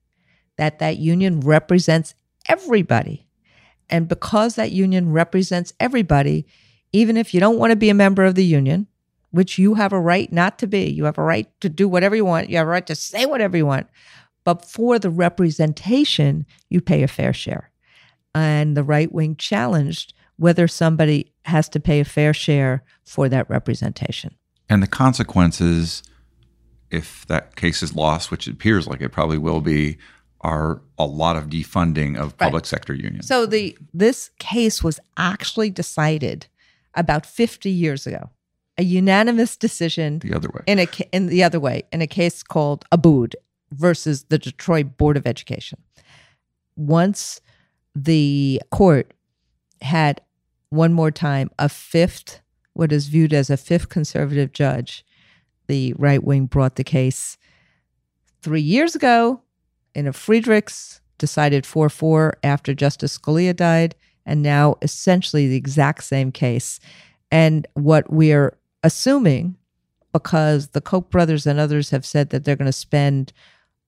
[0.57, 2.15] that that union represents
[2.49, 3.26] everybody
[3.89, 6.47] and because that union represents everybody,
[6.93, 8.87] even if you don't want to be a member of the union,
[9.31, 12.17] which you have a right not to be, you have a right to do whatever
[12.17, 13.87] you want, you have a right to say whatever you want.
[14.45, 17.71] But for the representation, you pay a fair share.
[18.35, 23.49] And the right wing challenged whether somebody has to pay a fair share for that
[23.49, 24.35] representation.
[24.69, 26.03] And the consequences,
[26.91, 29.99] if that case is lost, which it appears like it probably will be,
[30.47, 32.67] are a lot of defunding of public right.
[32.67, 33.27] sector unions.
[33.27, 36.47] So the this case was actually decided
[36.95, 38.31] about 50 years ago.
[38.79, 40.63] A unanimous decision the other way.
[40.67, 43.35] In a in the other way in a case called Abood
[43.73, 45.83] versus the Detroit Board of Education.
[46.77, 47.41] Once
[47.97, 49.15] the court
[49.81, 50.21] had
[50.69, 52.41] one more time a fifth
[52.75, 55.05] what is viewed as a fifth conservative judge,
[55.67, 57.37] the right wing brought the case
[58.43, 59.41] 3 years ago
[59.97, 63.95] in a Friedrichs decided 4 4 after Justice Scalia died,
[64.27, 66.79] and now essentially the exact same case.
[67.31, 69.57] And what we're assuming,
[70.13, 73.33] because the Koch brothers and others have said that they're going to spend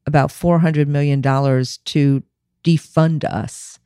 [0.06, 2.22] about $400 million to
[2.64, 3.78] defund us,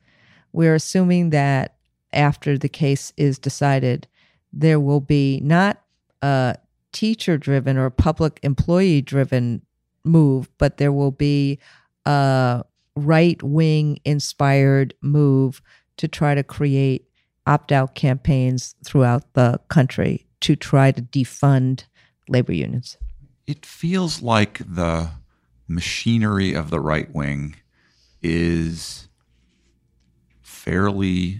[0.53, 1.75] we're assuming that
[2.13, 4.07] after the case is decided,
[4.53, 5.81] there will be not
[6.21, 6.55] a
[6.93, 9.61] teacher driven or public employee driven
[10.05, 11.59] move, but there will be
[12.05, 12.63] a
[12.95, 15.61] right wing inspired move
[15.97, 17.07] to try to create
[17.45, 21.83] opt out campaigns throughout the country to try to defund
[22.29, 22.97] labor unions.
[23.47, 25.11] It feels like the
[25.67, 27.55] machinery of the right wing
[28.21, 29.09] is
[30.41, 31.39] fairly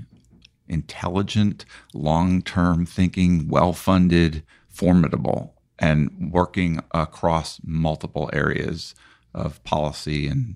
[0.67, 8.93] intelligent, long term thinking, well funded, formidable, and working across multiple areas
[9.33, 10.55] of policy and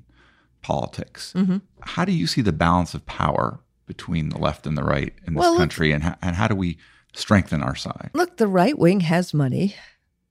[0.62, 1.34] politics.
[1.36, 1.58] Mm-hmm.
[1.82, 5.34] How do you see the balance of power between the left and the right in
[5.34, 6.78] this well, country, and how, and how do we
[7.14, 8.12] strengthen our side?
[8.14, 9.76] Look, the right wing has money.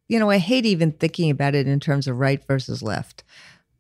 [0.09, 3.25] You know, I hate even thinking about it in terms of right versus left,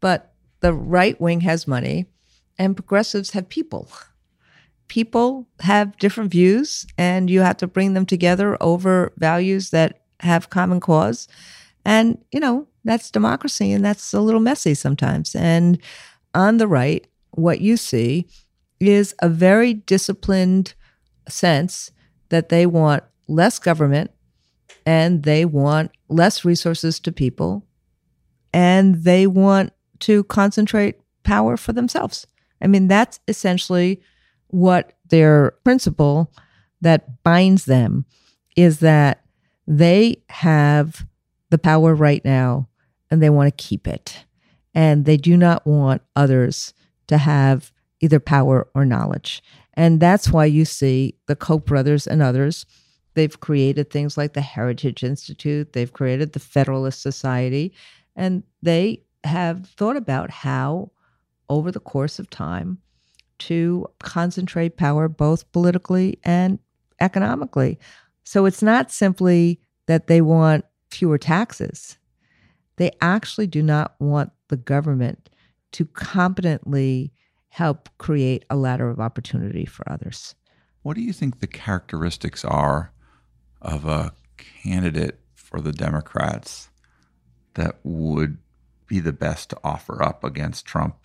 [0.01, 2.07] but the right wing has money,
[2.59, 3.89] and progressives have people.
[4.89, 10.51] People have different views, and you have to bring them together over values that have
[10.51, 11.29] common cause.
[11.85, 15.35] And, you know, that's democracy and that's a little messy sometimes.
[15.35, 15.79] And
[16.35, 18.27] on the right, what you see
[18.81, 20.75] is a very disciplined
[21.29, 21.91] sense
[22.29, 24.11] that they want less government
[24.85, 27.67] and they want less resources to people
[28.53, 32.27] and they want to concentrate power for themselves.
[32.63, 34.01] I mean, that's essentially
[34.49, 36.33] what their principle
[36.81, 38.05] that binds them
[38.57, 39.25] is that
[39.67, 41.05] they have
[41.51, 42.69] the power right now
[43.11, 44.25] and they want to keep it.
[44.75, 46.75] And they do not want others
[47.07, 49.43] to have either power or knowledge.
[49.75, 52.67] And that's why you see the Koch brothers and others.
[53.15, 57.73] They've created things like the Heritage Institute, they've created the Federalist Society,
[58.15, 60.91] and they have thought about how,
[61.49, 62.79] over the course of time,
[63.39, 66.59] to concentrate power both politically and
[67.01, 67.79] economically.
[68.25, 71.99] So it's not simply that they want fewer taxes,
[72.77, 75.29] they actually do not want the government
[75.73, 77.13] to competently
[77.49, 80.35] help create a ladder of opportunity for others.
[80.83, 82.93] What do you think the characteristics are
[83.61, 86.69] of a candidate for the Democrats
[87.55, 88.39] that would
[88.87, 90.97] be the best to offer up against Trump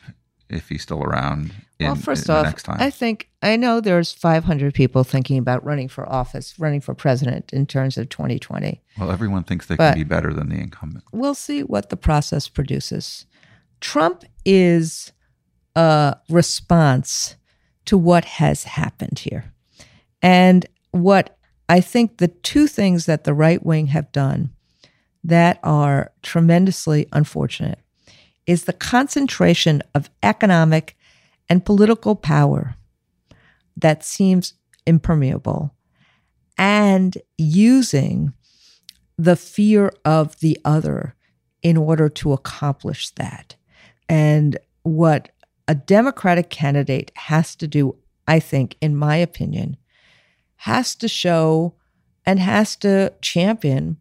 [0.52, 2.54] if he's still around in, well, first in off?
[2.68, 7.52] I think I know there's 500 people thinking about running for office, running for president
[7.54, 8.82] in terms of 2020.
[9.00, 11.06] well, everyone thinks they but- can be better than the incumbent.
[11.12, 13.26] We'll see what the process produces.
[13.80, 15.12] Trump is
[15.76, 17.36] a response
[17.86, 19.54] to what has happened here.
[20.22, 21.38] And what
[21.68, 24.52] I think the two things that the right wing have done
[25.24, 27.80] that are tremendously unfortunate
[28.48, 30.98] is the concentration of economic
[31.50, 32.76] and political power
[33.76, 34.54] that seems
[34.86, 35.74] impermeable
[36.58, 38.34] and using
[39.18, 41.16] the fear of the other
[41.62, 43.56] in order to accomplish that.
[44.10, 45.30] And what
[45.68, 47.96] a Democratic candidate has to do,
[48.28, 49.78] I think, in my opinion,
[50.58, 51.76] has to show
[52.26, 53.98] and has to champion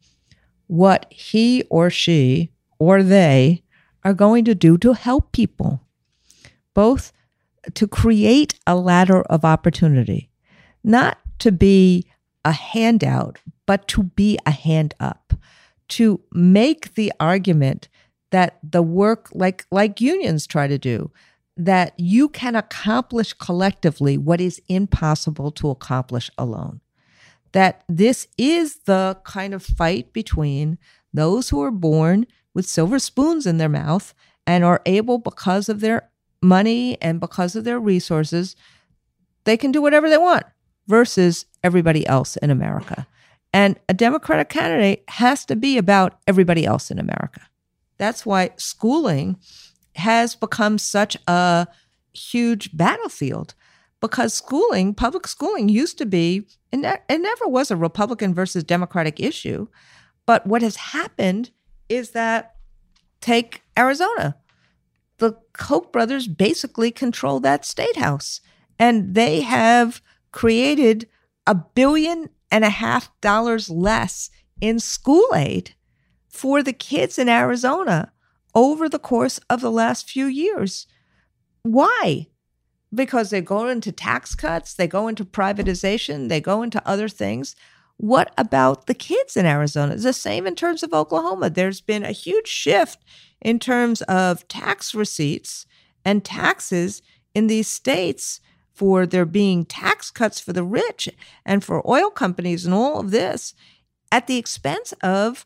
[0.66, 3.62] what he or she or they
[4.04, 5.80] are going to do to help people,
[6.74, 7.12] both
[7.74, 10.30] to create a ladder of opportunity,
[10.82, 12.06] not to be
[12.44, 15.34] a handout, but to be a hand up,
[15.88, 17.88] to make the argument
[18.30, 21.10] that the work, like, like unions try to do,
[21.56, 26.80] that you can accomplish collectively what is impossible to accomplish alone.
[27.52, 30.78] That this is the kind of fight between
[31.12, 34.14] those who are born with silver spoons in their mouth
[34.46, 36.10] and are able, because of their
[36.42, 38.56] money and because of their resources,
[39.44, 40.44] they can do whatever they want
[40.86, 43.06] versus everybody else in America.
[43.52, 47.42] And a Democratic candidate has to be about everybody else in America.
[47.98, 49.36] That's why schooling
[49.96, 51.66] has become such a
[52.12, 53.54] huge battlefield
[54.00, 59.20] because schooling, public schooling, used to be, and it never was a Republican versus Democratic
[59.20, 59.68] issue.
[60.26, 61.50] But what has happened
[61.90, 62.54] is that
[63.20, 64.36] take Arizona.
[65.18, 68.40] The Koch brothers basically control that state house,
[68.78, 70.00] and they have
[70.32, 71.06] created
[71.46, 74.30] a billion and a half dollars less
[74.60, 75.74] in school aid
[76.28, 78.12] for the kids in Arizona
[78.54, 80.86] over the course of the last few years.
[81.62, 82.28] Why?
[82.94, 87.54] Because they go into tax cuts, they go into privatization, they go into other things.
[88.00, 89.92] What about the kids in Arizona?
[89.92, 91.50] It's the same in terms of Oklahoma.
[91.50, 93.04] There's been a huge shift
[93.42, 95.66] in terms of tax receipts
[96.02, 97.02] and taxes
[97.34, 98.40] in these states
[98.72, 101.10] for there being tax cuts for the rich
[101.44, 103.52] and for oil companies and all of this
[104.10, 105.44] at the expense of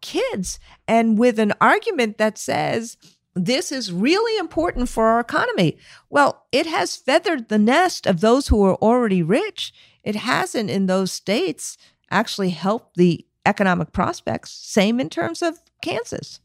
[0.00, 2.96] kids and with an argument that says
[3.34, 5.76] this is really important for our economy.
[6.08, 9.74] Well, it has feathered the nest of those who are already rich.
[10.04, 11.76] It hasn't in those states
[12.10, 14.50] actually help the economic prospects.
[14.50, 16.40] Same in terms of Kansas.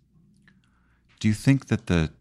[1.20, 2.12] Do you think that the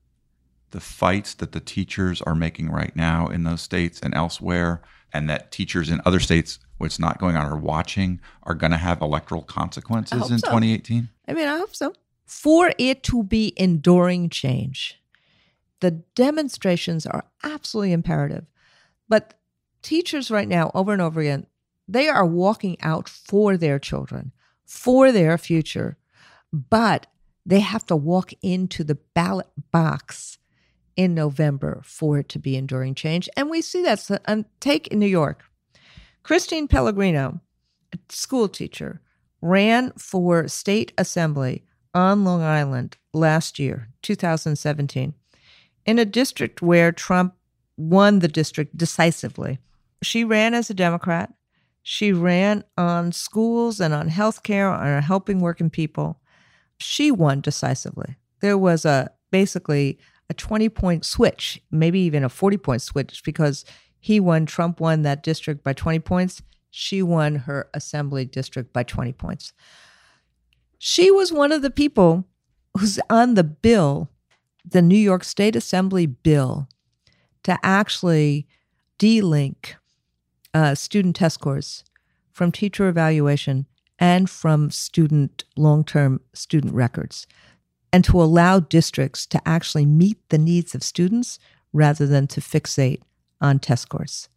[0.71, 4.81] the fights that the teachers are making right now in those states and elsewhere,
[5.13, 8.77] and that teachers in other states, what's not going on, are watching, are going to
[8.77, 10.47] have electoral consequences in so.
[10.47, 11.09] 2018?
[11.27, 11.93] I mean, I hope so.
[12.25, 15.01] For it to be enduring change,
[15.81, 18.47] the demonstrations are absolutely imperative.
[19.09, 19.35] But
[19.83, 21.47] teachers right now, over and over again,
[21.91, 24.33] they are walking out for their children,
[24.65, 25.97] for their future,
[26.53, 27.07] but
[27.45, 30.39] they have to walk into the ballot box
[30.97, 33.29] in November for it to be enduring change.
[33.37, 33.99] And we see that.
[34.01, 35.45] So, um, take in New York,
[36.23, 37.41] Christine Pellegrino,
[37.93, 39.01] a school teacher,
[39.41, 41.65] ran for state assembly
[41.95, 45.15] on Long Island last year, 2017,
[45.87, 47.35] in a district where Trump
[47.77, 49.59] won the district decisively.
[50.03, 51.33] She ran as a Democrat.
[51.83, 56.21] She ran on schools and on healthcare, on helping working people.
[56.79, 58.17] She won decisively.
[58.41, 63.65] There was a basically a 20 point switch, maybe even a 40 point switch, because
[63.99, 66.43] he won, Trump won that district by 20 points.
[66.71, 69.53] She won her assembly district by 20 points.
[70.79, 72.27] She was one of the people
[72.79, 74.11] who's on the bill,
[74.65, 76.69] the New York State Assembly bill,
[77.43, 78.47] to actually
[78.99, 79.77] de-link
[80.55, 81.85] uh, student test scores
[82.33, 83.67] from teacher evaluation
[83.99, 87.27] and from student long-term student records,
[87.93, 91.39] and to allow districts to actually meet the needs of students
[91.73, 93.01] rather than to fixate
[93.41, 94.29] on test scores.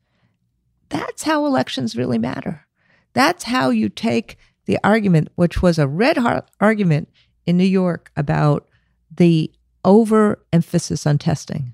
[0.90, 2.66] That's how elections really matter.
[3.14, 7.10] That's how you take the argument, which was a red hot argument
[7.46, 8.68] in New York about
[9.16, 9.52] the
[9.86, 11.74] overemphasis on testing.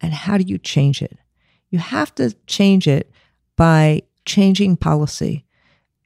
[0.00, 1.18] And how do you change it?
[1.70, 3.10] You have to change it
[3.56, 5.44] by changing policy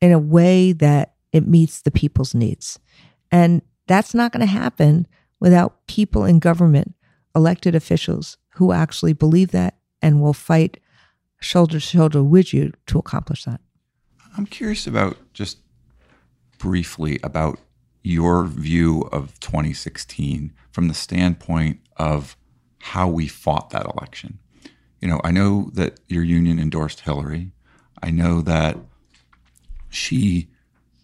[0.00, 2.78] in a way that it meets the people's needs.
[3.30, 5.06] And that's not going to happen
[5.40, 6.94] without people in government,
[7.34, 10.78] elected officials who actually believe that and will fight
[11.40, 13.60] shoulder to shoulder with you to accomplish that.
[14.36, 15.58] I'm curious about just
[16.58, 17.58] briefly about
[18.02, 22.36] your view of 2016 from the standpoint of
[22.80, 24.38] how we fought that election.
[25.04, 27.52] You know, I know that your union endorsed Hillary.
[28.02, 28.78] I know that
[29.90, 30.48] she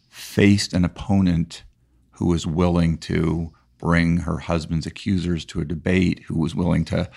[0.09, 1.65] faced an opponent
[2.13, 7.11] who was willing to bring her husband's accusers to a debate, who was willing to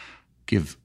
[0.45, 0.75] give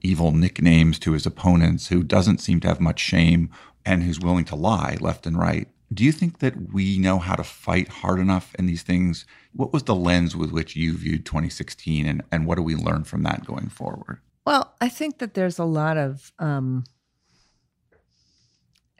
[0.00, 3.48] evil nicknames to his opponents, who doesn't seem to have much shame,
[3.86, 5.68] and who's willing to lie left and right.
[5.92, 9.24] Do you think that we know how to fight hard enough in these things?
[9.52, 13.04] What was the lens with which you viewed 2016, and, and what do we learn
[13.04, 14.18] from that going forward?
[14.46, 16.84] Well, I think that there's a lot of, um,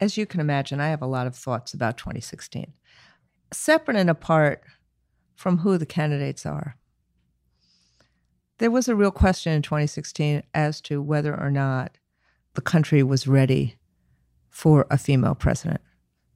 [0.00, 2.72] as you can imagine, I have a lot of thoughts about 2016.
[3.52, 4.62] Separate and apart
[5.36, 6.76] from who the candidates are,
[8.58, 11.98] there was a real question in 2016 as to whether or not
[12.54, 13.76] the country was ready
[14.48, 15.80] for a female president,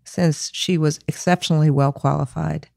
[0.05, 2.69] since she was exceptionally well qualified.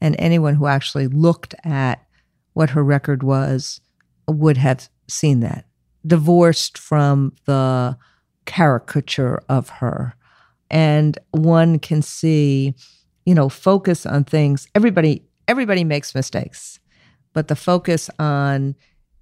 [0.00, 2.06] And anyone who actually looked at
[2.52, 3.80] what her record was
[4.28, 5.64] would have seen that,
[6.06, 7.96] divorced from the
[8.44, 10.14] caricature of her.
[10.70, 12.74] And one can see,
[13.26, 14.66] you know, focus on things.
[14.74, 16.80] Everybody, everybody makes mistakes
[17.32, 18.74] but the focus on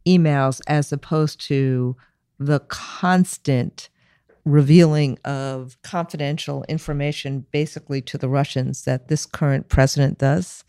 [0.06, 1.96] emails as opposed to
[2.38, 3.88] the constant
[4.44, 10.64] revealing of confidential information basically to the Russians that this current president does,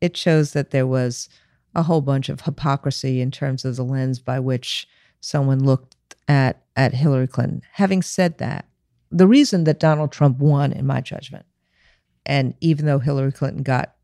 [0.00, 1.28] it shows that there was
[1.74, 4.86] a whole bunch of hypocrisy in terms of the lens by which
[5.24, 5.96] someone looked
[6.28, 7.62] at at Hillary Clinton.
[7.72, 8.66] Having said that,
[9.10, 11.46] the reason that Donald Trump won in my judgment,
[12.26, 13.94] and even though Hillary Clinton got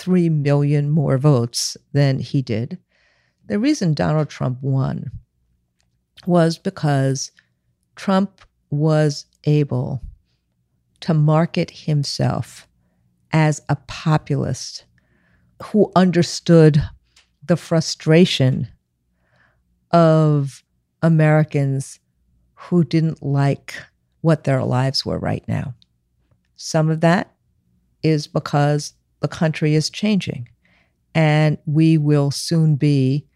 [0.00, 2.78] 3 million more votes than he did.
[3.46, 5.10] The reason Donald Trump won
[6.26, 7.32] was because
[7.96, 8.40] Trump
[8.70, 10.00] was able
[11.00, 12.66] to market himself
[13.30, 14.86] as a populist
[15.64, 16.82] who understood
[17.44, 18.68] the frustration
[19.92, 20.62] of
[21.02, 21.98] Americans
[22.54, 23.74] who didn't like
[24.20, 25.74] what their lives were right now.
[26.56, 27.32] Some of that
[28.02, 30.48] is because the country is changing.
[31.14, 33.26] And we will soon be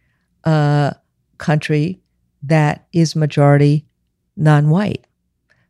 [0.44, 0.94] a
[1.38, 2.00] country
[2.42, 3.86] that is majority
[4.36, 5.06] non white.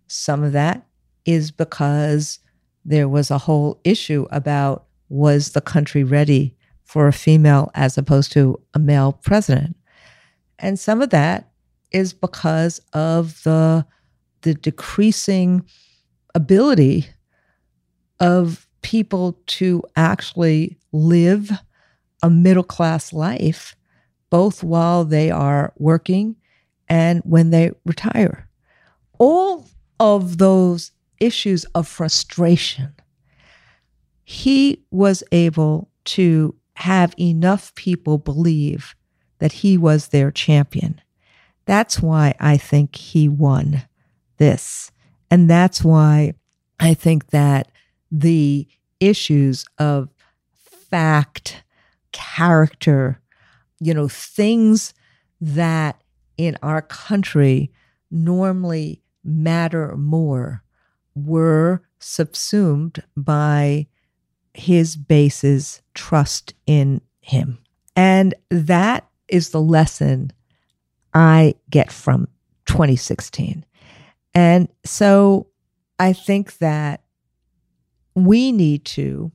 [0.08, 0.86] Some of that
[1.24, 2.40] is because
[2.84, 8.32] there was a whole issue about was the country ready for a female as opposed
[8.32, 9.76] to a male president?
[10.58, 11.50] And some of that
[11.92, 13.86] is because of the
[14.42, 15.64] the decreasing
[16.34, 17.08] ability
[18.20, 21.50] of people to actually live
[22.22, 23.74] a middle class life,
[24.28, 26.36] both while they are working
[26.88, 28.48] and when they retire.
[29.18, 29.66] All
[29.98, 32.94] of those issues of frustration,
[34.24, 38.94] he was able to have enough people believe
[39.38, 41.00] that he was their champion.
[41.66, 43.82] That's why I think he won
[44.38, 44.90] this.
[45.30, 46.34] And that's why
[46.78, 47.70] I think that
[48.10, 48.66] the
[49.00, 50.08] issues of
[50.90, 51.62] fact,
[52.12, 53.20] character,
[53.80, 54.94] you know, things
[55.40, 56.00] that
[56.36, 57.70] in our country
[58.10, 60.62] normally matter more
[61.14, 63.86] were subsumed by
[64.52, 67.58] his base's trust in him.
[67.96, 70.32] And that is the lesson
[71.12, 72.28] I get from
[72.66, 73.64] 2016.
[74.34, 75.46] And so
[75.98, 77.02] I think that
[78.14, 79.32] we need to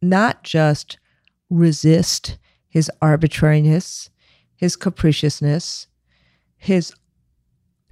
[0.00, 0.98] not just
[1.50, 2.38] resist
[2.68, 4.10] his arbitrariness,
[4.56, 5.86] his capriciousness,
[6.56, 6.94] his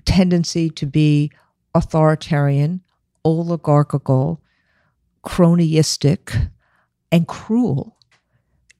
[0.04, 1.30] tendency to be
[1.74, 2.80] authoritarian,
[3.24, 4.42] oligarchical,
[5.24, 6.50] cronyistic,
[7.12, 7.96] and cruel.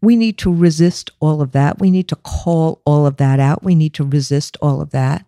[0.03, 1.79] We need to resist all of that.
[1.79, 3.63] We need to call all of that out.
[3.63, 5.27] We need to resist all of that.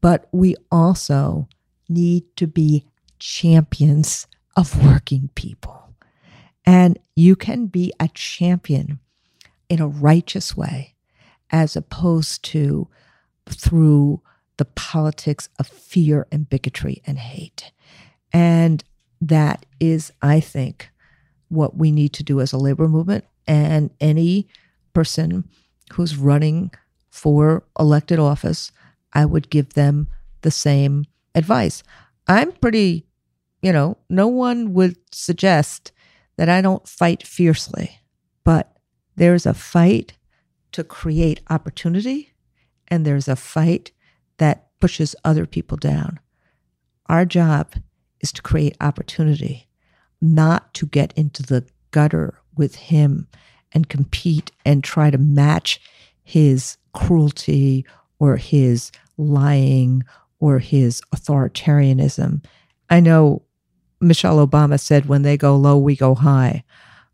[0.00, 1.48] But we also
[1.88, 2.86] need to be
[3.18, 5.94] champions of working people.
[6.64, 9.00] And you can be a champion
[9.68, 10.94] in a righteous way
[11.50, 12.88] as opposed to
[13.46, 14.20] through
[14.58, 17.72] the politics of fear and bigotry and hate.
[18.32, 18.84] And
[19.20, 20.90] that is, I think,
[21.48, 23.24] what we need to do as a labor movement.
[23.48, 24.46] And any
[24.92, 25.48] person
[25.94, 26.70] who's running
[27.10, 28.70] for elected office,
[29.12, 30.06] I would give them
[30.42, 31.82] the same advice.
[32.28, 33.06] I'm pretty,
[33.62, 35.92] you know, no one would suggest
[36.36, 37.98] that I don't fight fiercely,
[38.44, 38.76] but
[39.16, 40.12] there's a fight
[40.72, 42.34] to create opportunity
[42.88, 43.92] and there's a fight
[44.36, 46.20] that pushes other people down.
[47.06, 47.74] Our job
[48.20, 49.68] is to create opportunity,
[50.20, 53.28] not to get into the gutter with him
[53.72, 55.80] and compete and try to match
[56.22, 57.86] his cruelty
[58.18, 60.04] or his lying
[60.40, 62.44] or his authoritarianism.
[62.90, 63.42] I know
[64.00, 66.64] Michelle Obama said, when they go low, we go high.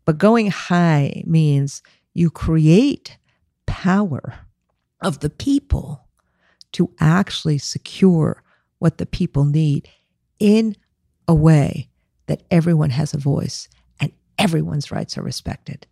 [0.05, 1.81] But going high means
[2.13, 3.17] you create
[3.65, 4.35] power
[5.01, 6.07] of the people
[6.73, 8.43] to actually secure
[8.79, 9.89] what the people need
[10.39, 10.75] in
[11.27, 11.89] a way
[12.27, 13.67] that everyone has a voice
[14.37, 15.87] everyone's rights are respected.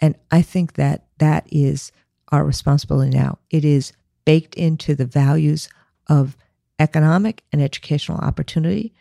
[0.00, 1.92] And I think that that is
[2.30, 3.38] our responsibility now.
[3.50, 3.92] It is
[4.24, 5.68] baked into the values
[6.08, 6.36] of
[6.78, 8.94] economic and educational opportunity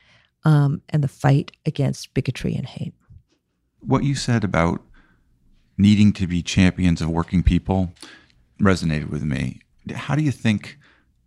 [0.43, 2.93] um, and the fight against bigotry and hate.
[3.79, 4.81] What you said about
[5.77, 7.93] needing to be champions of working people
[8.59, 9.61] resonated with me.
[9.93, 10.77] How do you think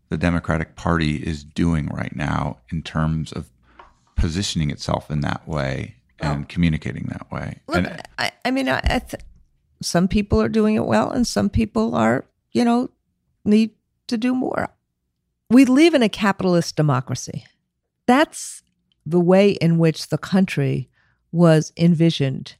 [0.08, 3.50] the Democratic Party is doing right now in terms of
[4.16, 6.46] positioning itself in that way and oh.
[6.48, 7.60] communicating that way?
[7.68, 9.22] Look, and, I, I mean, I, I th-
[9.82, 12.90] some people are doing it well, and some people are, you know,
[13.44, 13.70] need
[14.08, 14.68] to do more.
[15.48, 17.44] We live in a capitalist democracy.
[18.06, 18.62] That's
[19.06, 20.88] the way in which the country
[21.32, 22.56] was envisioned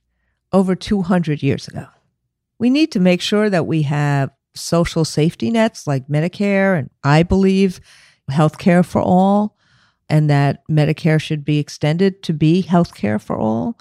[0.52, 1.86] over 200 years ago.
[2.58, 7.22] We need to make sure that we have social safety nets like Medicare and I
[7.22, 7.80] believe
[8.28, 9.56] health care for all,
[10.10, 13.78] and that Medicare should be extended to be health care for all.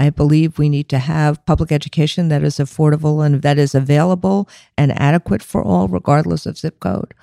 [0.00, 4.48] I believe we need to have public education that is affordable and that is available
[4.76, 7.14] and adequate for all, regardless of zip code.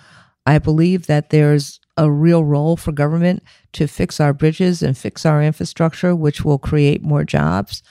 [0.45, 3.43] I believe that there's a real role for government
[3.74, 7.84] to fix our bridges and fix our infrastructure, which will create more jobs.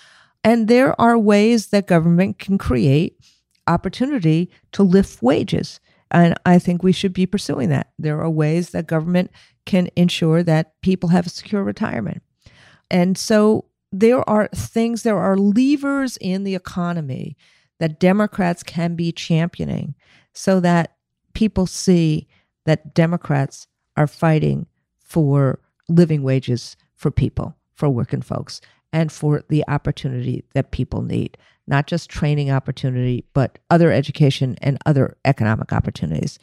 [0.45, 3.17] And there are ways that government can create
[3.67, 5.81] opportunity to lift wages.
[6.11, 7.93] And I think we should be pursuing that.
[7.99, 9.31] There are ways that government
[9.67, 12.23] can ensure that people have a secure retirement.
[12.91, 17.37] And so there are things, there are levers in the economy
[17.79, 19.95] that Democrats can be championing
[20.33, 20.97] so that
[21.35, 22.29] people see
[22.65, 24.67] that Democrats are fighting
[24.99, 25.59] for
[25.89, 28.61] living wages for people, for working folks,
[28.93, 31.37] and for the opportunity that people need,
[31.67, 36.39] not just training opportunity, but other education and other economic opportunities.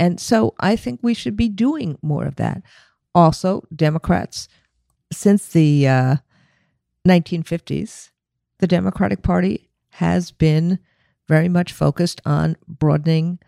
[0.00, 2.62] And so I think we should be doing more of that.
[3.14, 4.48] Also, Democrats,
[5.12, 6.16] since the uh,
[7.06, 8.08] 1950s,
[8.60, 10.78] the Democratic Party has been
[11.28, 13.38] very much focused on broadening,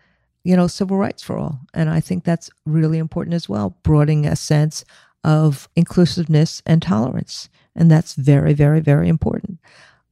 [0.43, 1.59] you know, civil rights for all.
[1.73, 4.85] And I think that's really important as well, broadening a sense
[5.23, 7.49] of inclusiveness and tolerance.
[7.75, 9.57] And that's very, very, very important.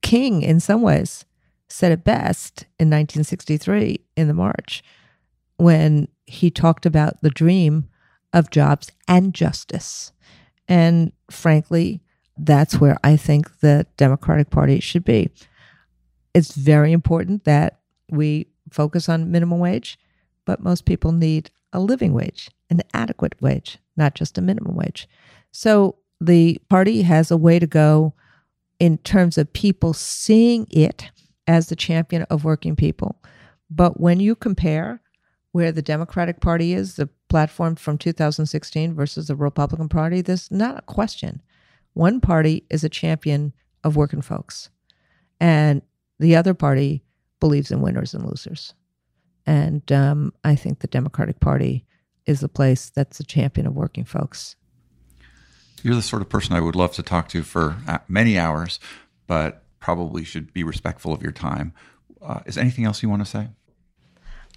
[0.01, 1.23] King, in some ways,
[1.69, 4.83] said it best in 1963 in the March
[5.61, 7.87] when he talked about the dream
[8.33, 10.11] of jobs and justice.
[10.67, 12.01] And frankly,
[12.35, 15.29] that's where I think the Democratic Party should be.
[16.33, 19.99] It's very important that we focus on minimum wage,
[20.45, 25.07] but most people need a living wage, an adequate wage, not just a minimum wage.
[25.51, 28.15] So the party has a way to go
[28.79, 31.11] in terms of people seeing it
[31.45, 33.21] as the champion of working people.
[33.69, 35.00] But when you compare
[35.51, 40.79] where the Democratic Party is, the platform from 2016 versus the Republican Party, there's not
[40.79, 41.41] a question.
[41.93, 44.69] One party is a champion of working folks,
[45.39, 45.81] and
[46.19, 47.03] the other party
[47.39, 48.73] believes in winners and losers.
[49.45, 51.85] And um, I think the Democratic Party
[52.25, 54.55] is the place that's a champion of working folks.
[55.83, 58.79] You're the sort of person I would love to talk to for uh, many hours,
[59.27, 61.73] but probably should be respectful of your time.
[62.21, 63.49] Uh, is anything else you want to say?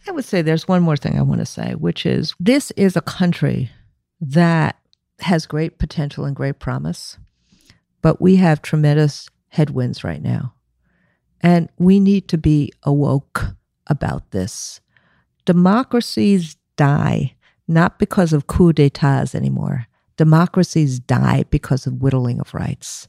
[0.07, 2.97] I would say there's one more thing I want to say, which is this is
[2.97, 3.71] a country
[4.21, 4.79] that
[5.21, 7.19] has great potential and great promise,
[8.03, 10.55] but we have tremendous headwinds right now.
[11.41, 13.55] And we need to be awoke
[13.87, 14.81] about this.
[15.45, 17.35] Democracies die
[17.67, 19.87] not because of coups d'etats anymore
[20.17, 23.09] democracies die because of whittling of rights,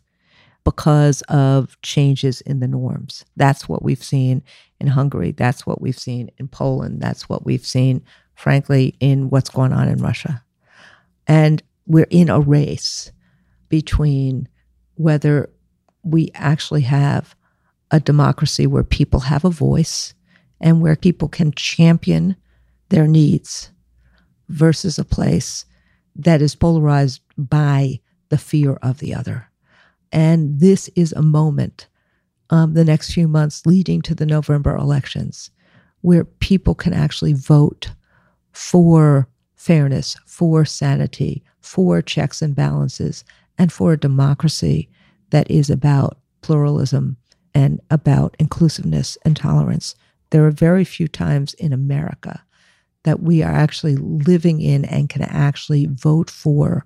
[0.63, 3.25] because of changes in the norms.
[3.35, 4.43] That's what we've seen
[4.85, 5.31] in Hungary.
[5.31, 7.01] That's what we've seen in Poland.
[7.01, 8.03] That's what we've seen,
[8.35, 10.43] frankly, in what's going on in Russia.
[11.27, 13.11] And we're in a race
[13.69, 14.47] between
[14.95, 15.49] whether
[16.03, 17.35] we actually have
[17.91, 20.13] a democracy where people have a voice
[20.61, 22.35] and where people can champion
[22.89, 23.71] their needs
[24.49, 25.65] versus a place
[26.15, 29.49] that is polarized by the fear of the other.
[30.11, 31.87] And this is a moment,
[32.49, 35.51] um, the next few months leading to the November elections,
[36.01, 37.91] where people can actually vote
[38.51, 43.23] for fairness, for sanity, for checks and balances,
[43.57, 44.89] and for a democracy
[45.31, 47.17] that is about pluralism
[47.53, 49.95] and about inclusiveness and tolerance.
[50.29, 52.43] There are very few times in America
[53.03, 56.85] that we are actually living in and can actually vote for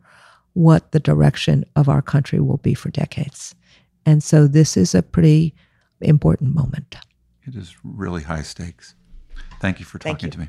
[0.54, 3.56] what the direction of our country will be for decades.
[4.06, 5.54] And so this is a pretty
[6.02, 6.96] important moment.
[7.46, 8.96] It is really high stakes.
[9.60, 10.48] Thank you for talking to me.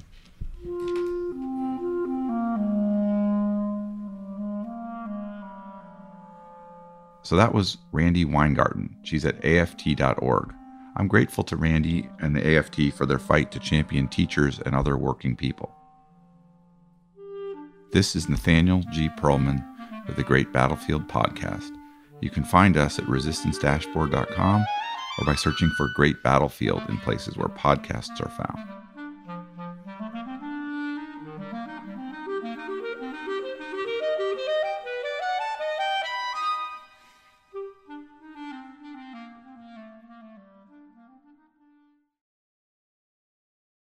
[7.22, 8.96] So that was Randi Weingarten.
[9.02, 10.54] She's at AFT.org.
[10.96, 14.96] I'm grateful to Randi and the AFT for their fight to champion teachers and other
[14.96, 15.72] working people.
[17.92, 19.08] This is Nathaniel G.
[19.18, 19.64] Pearlman
[20.08, 21.70] of the Great Battlefield Podcast.
[22.20, 24.66] You can find us at resistancedashboard.com
[25.18, 28.79] or by searching for Great Battlefield in places where podcasts are found.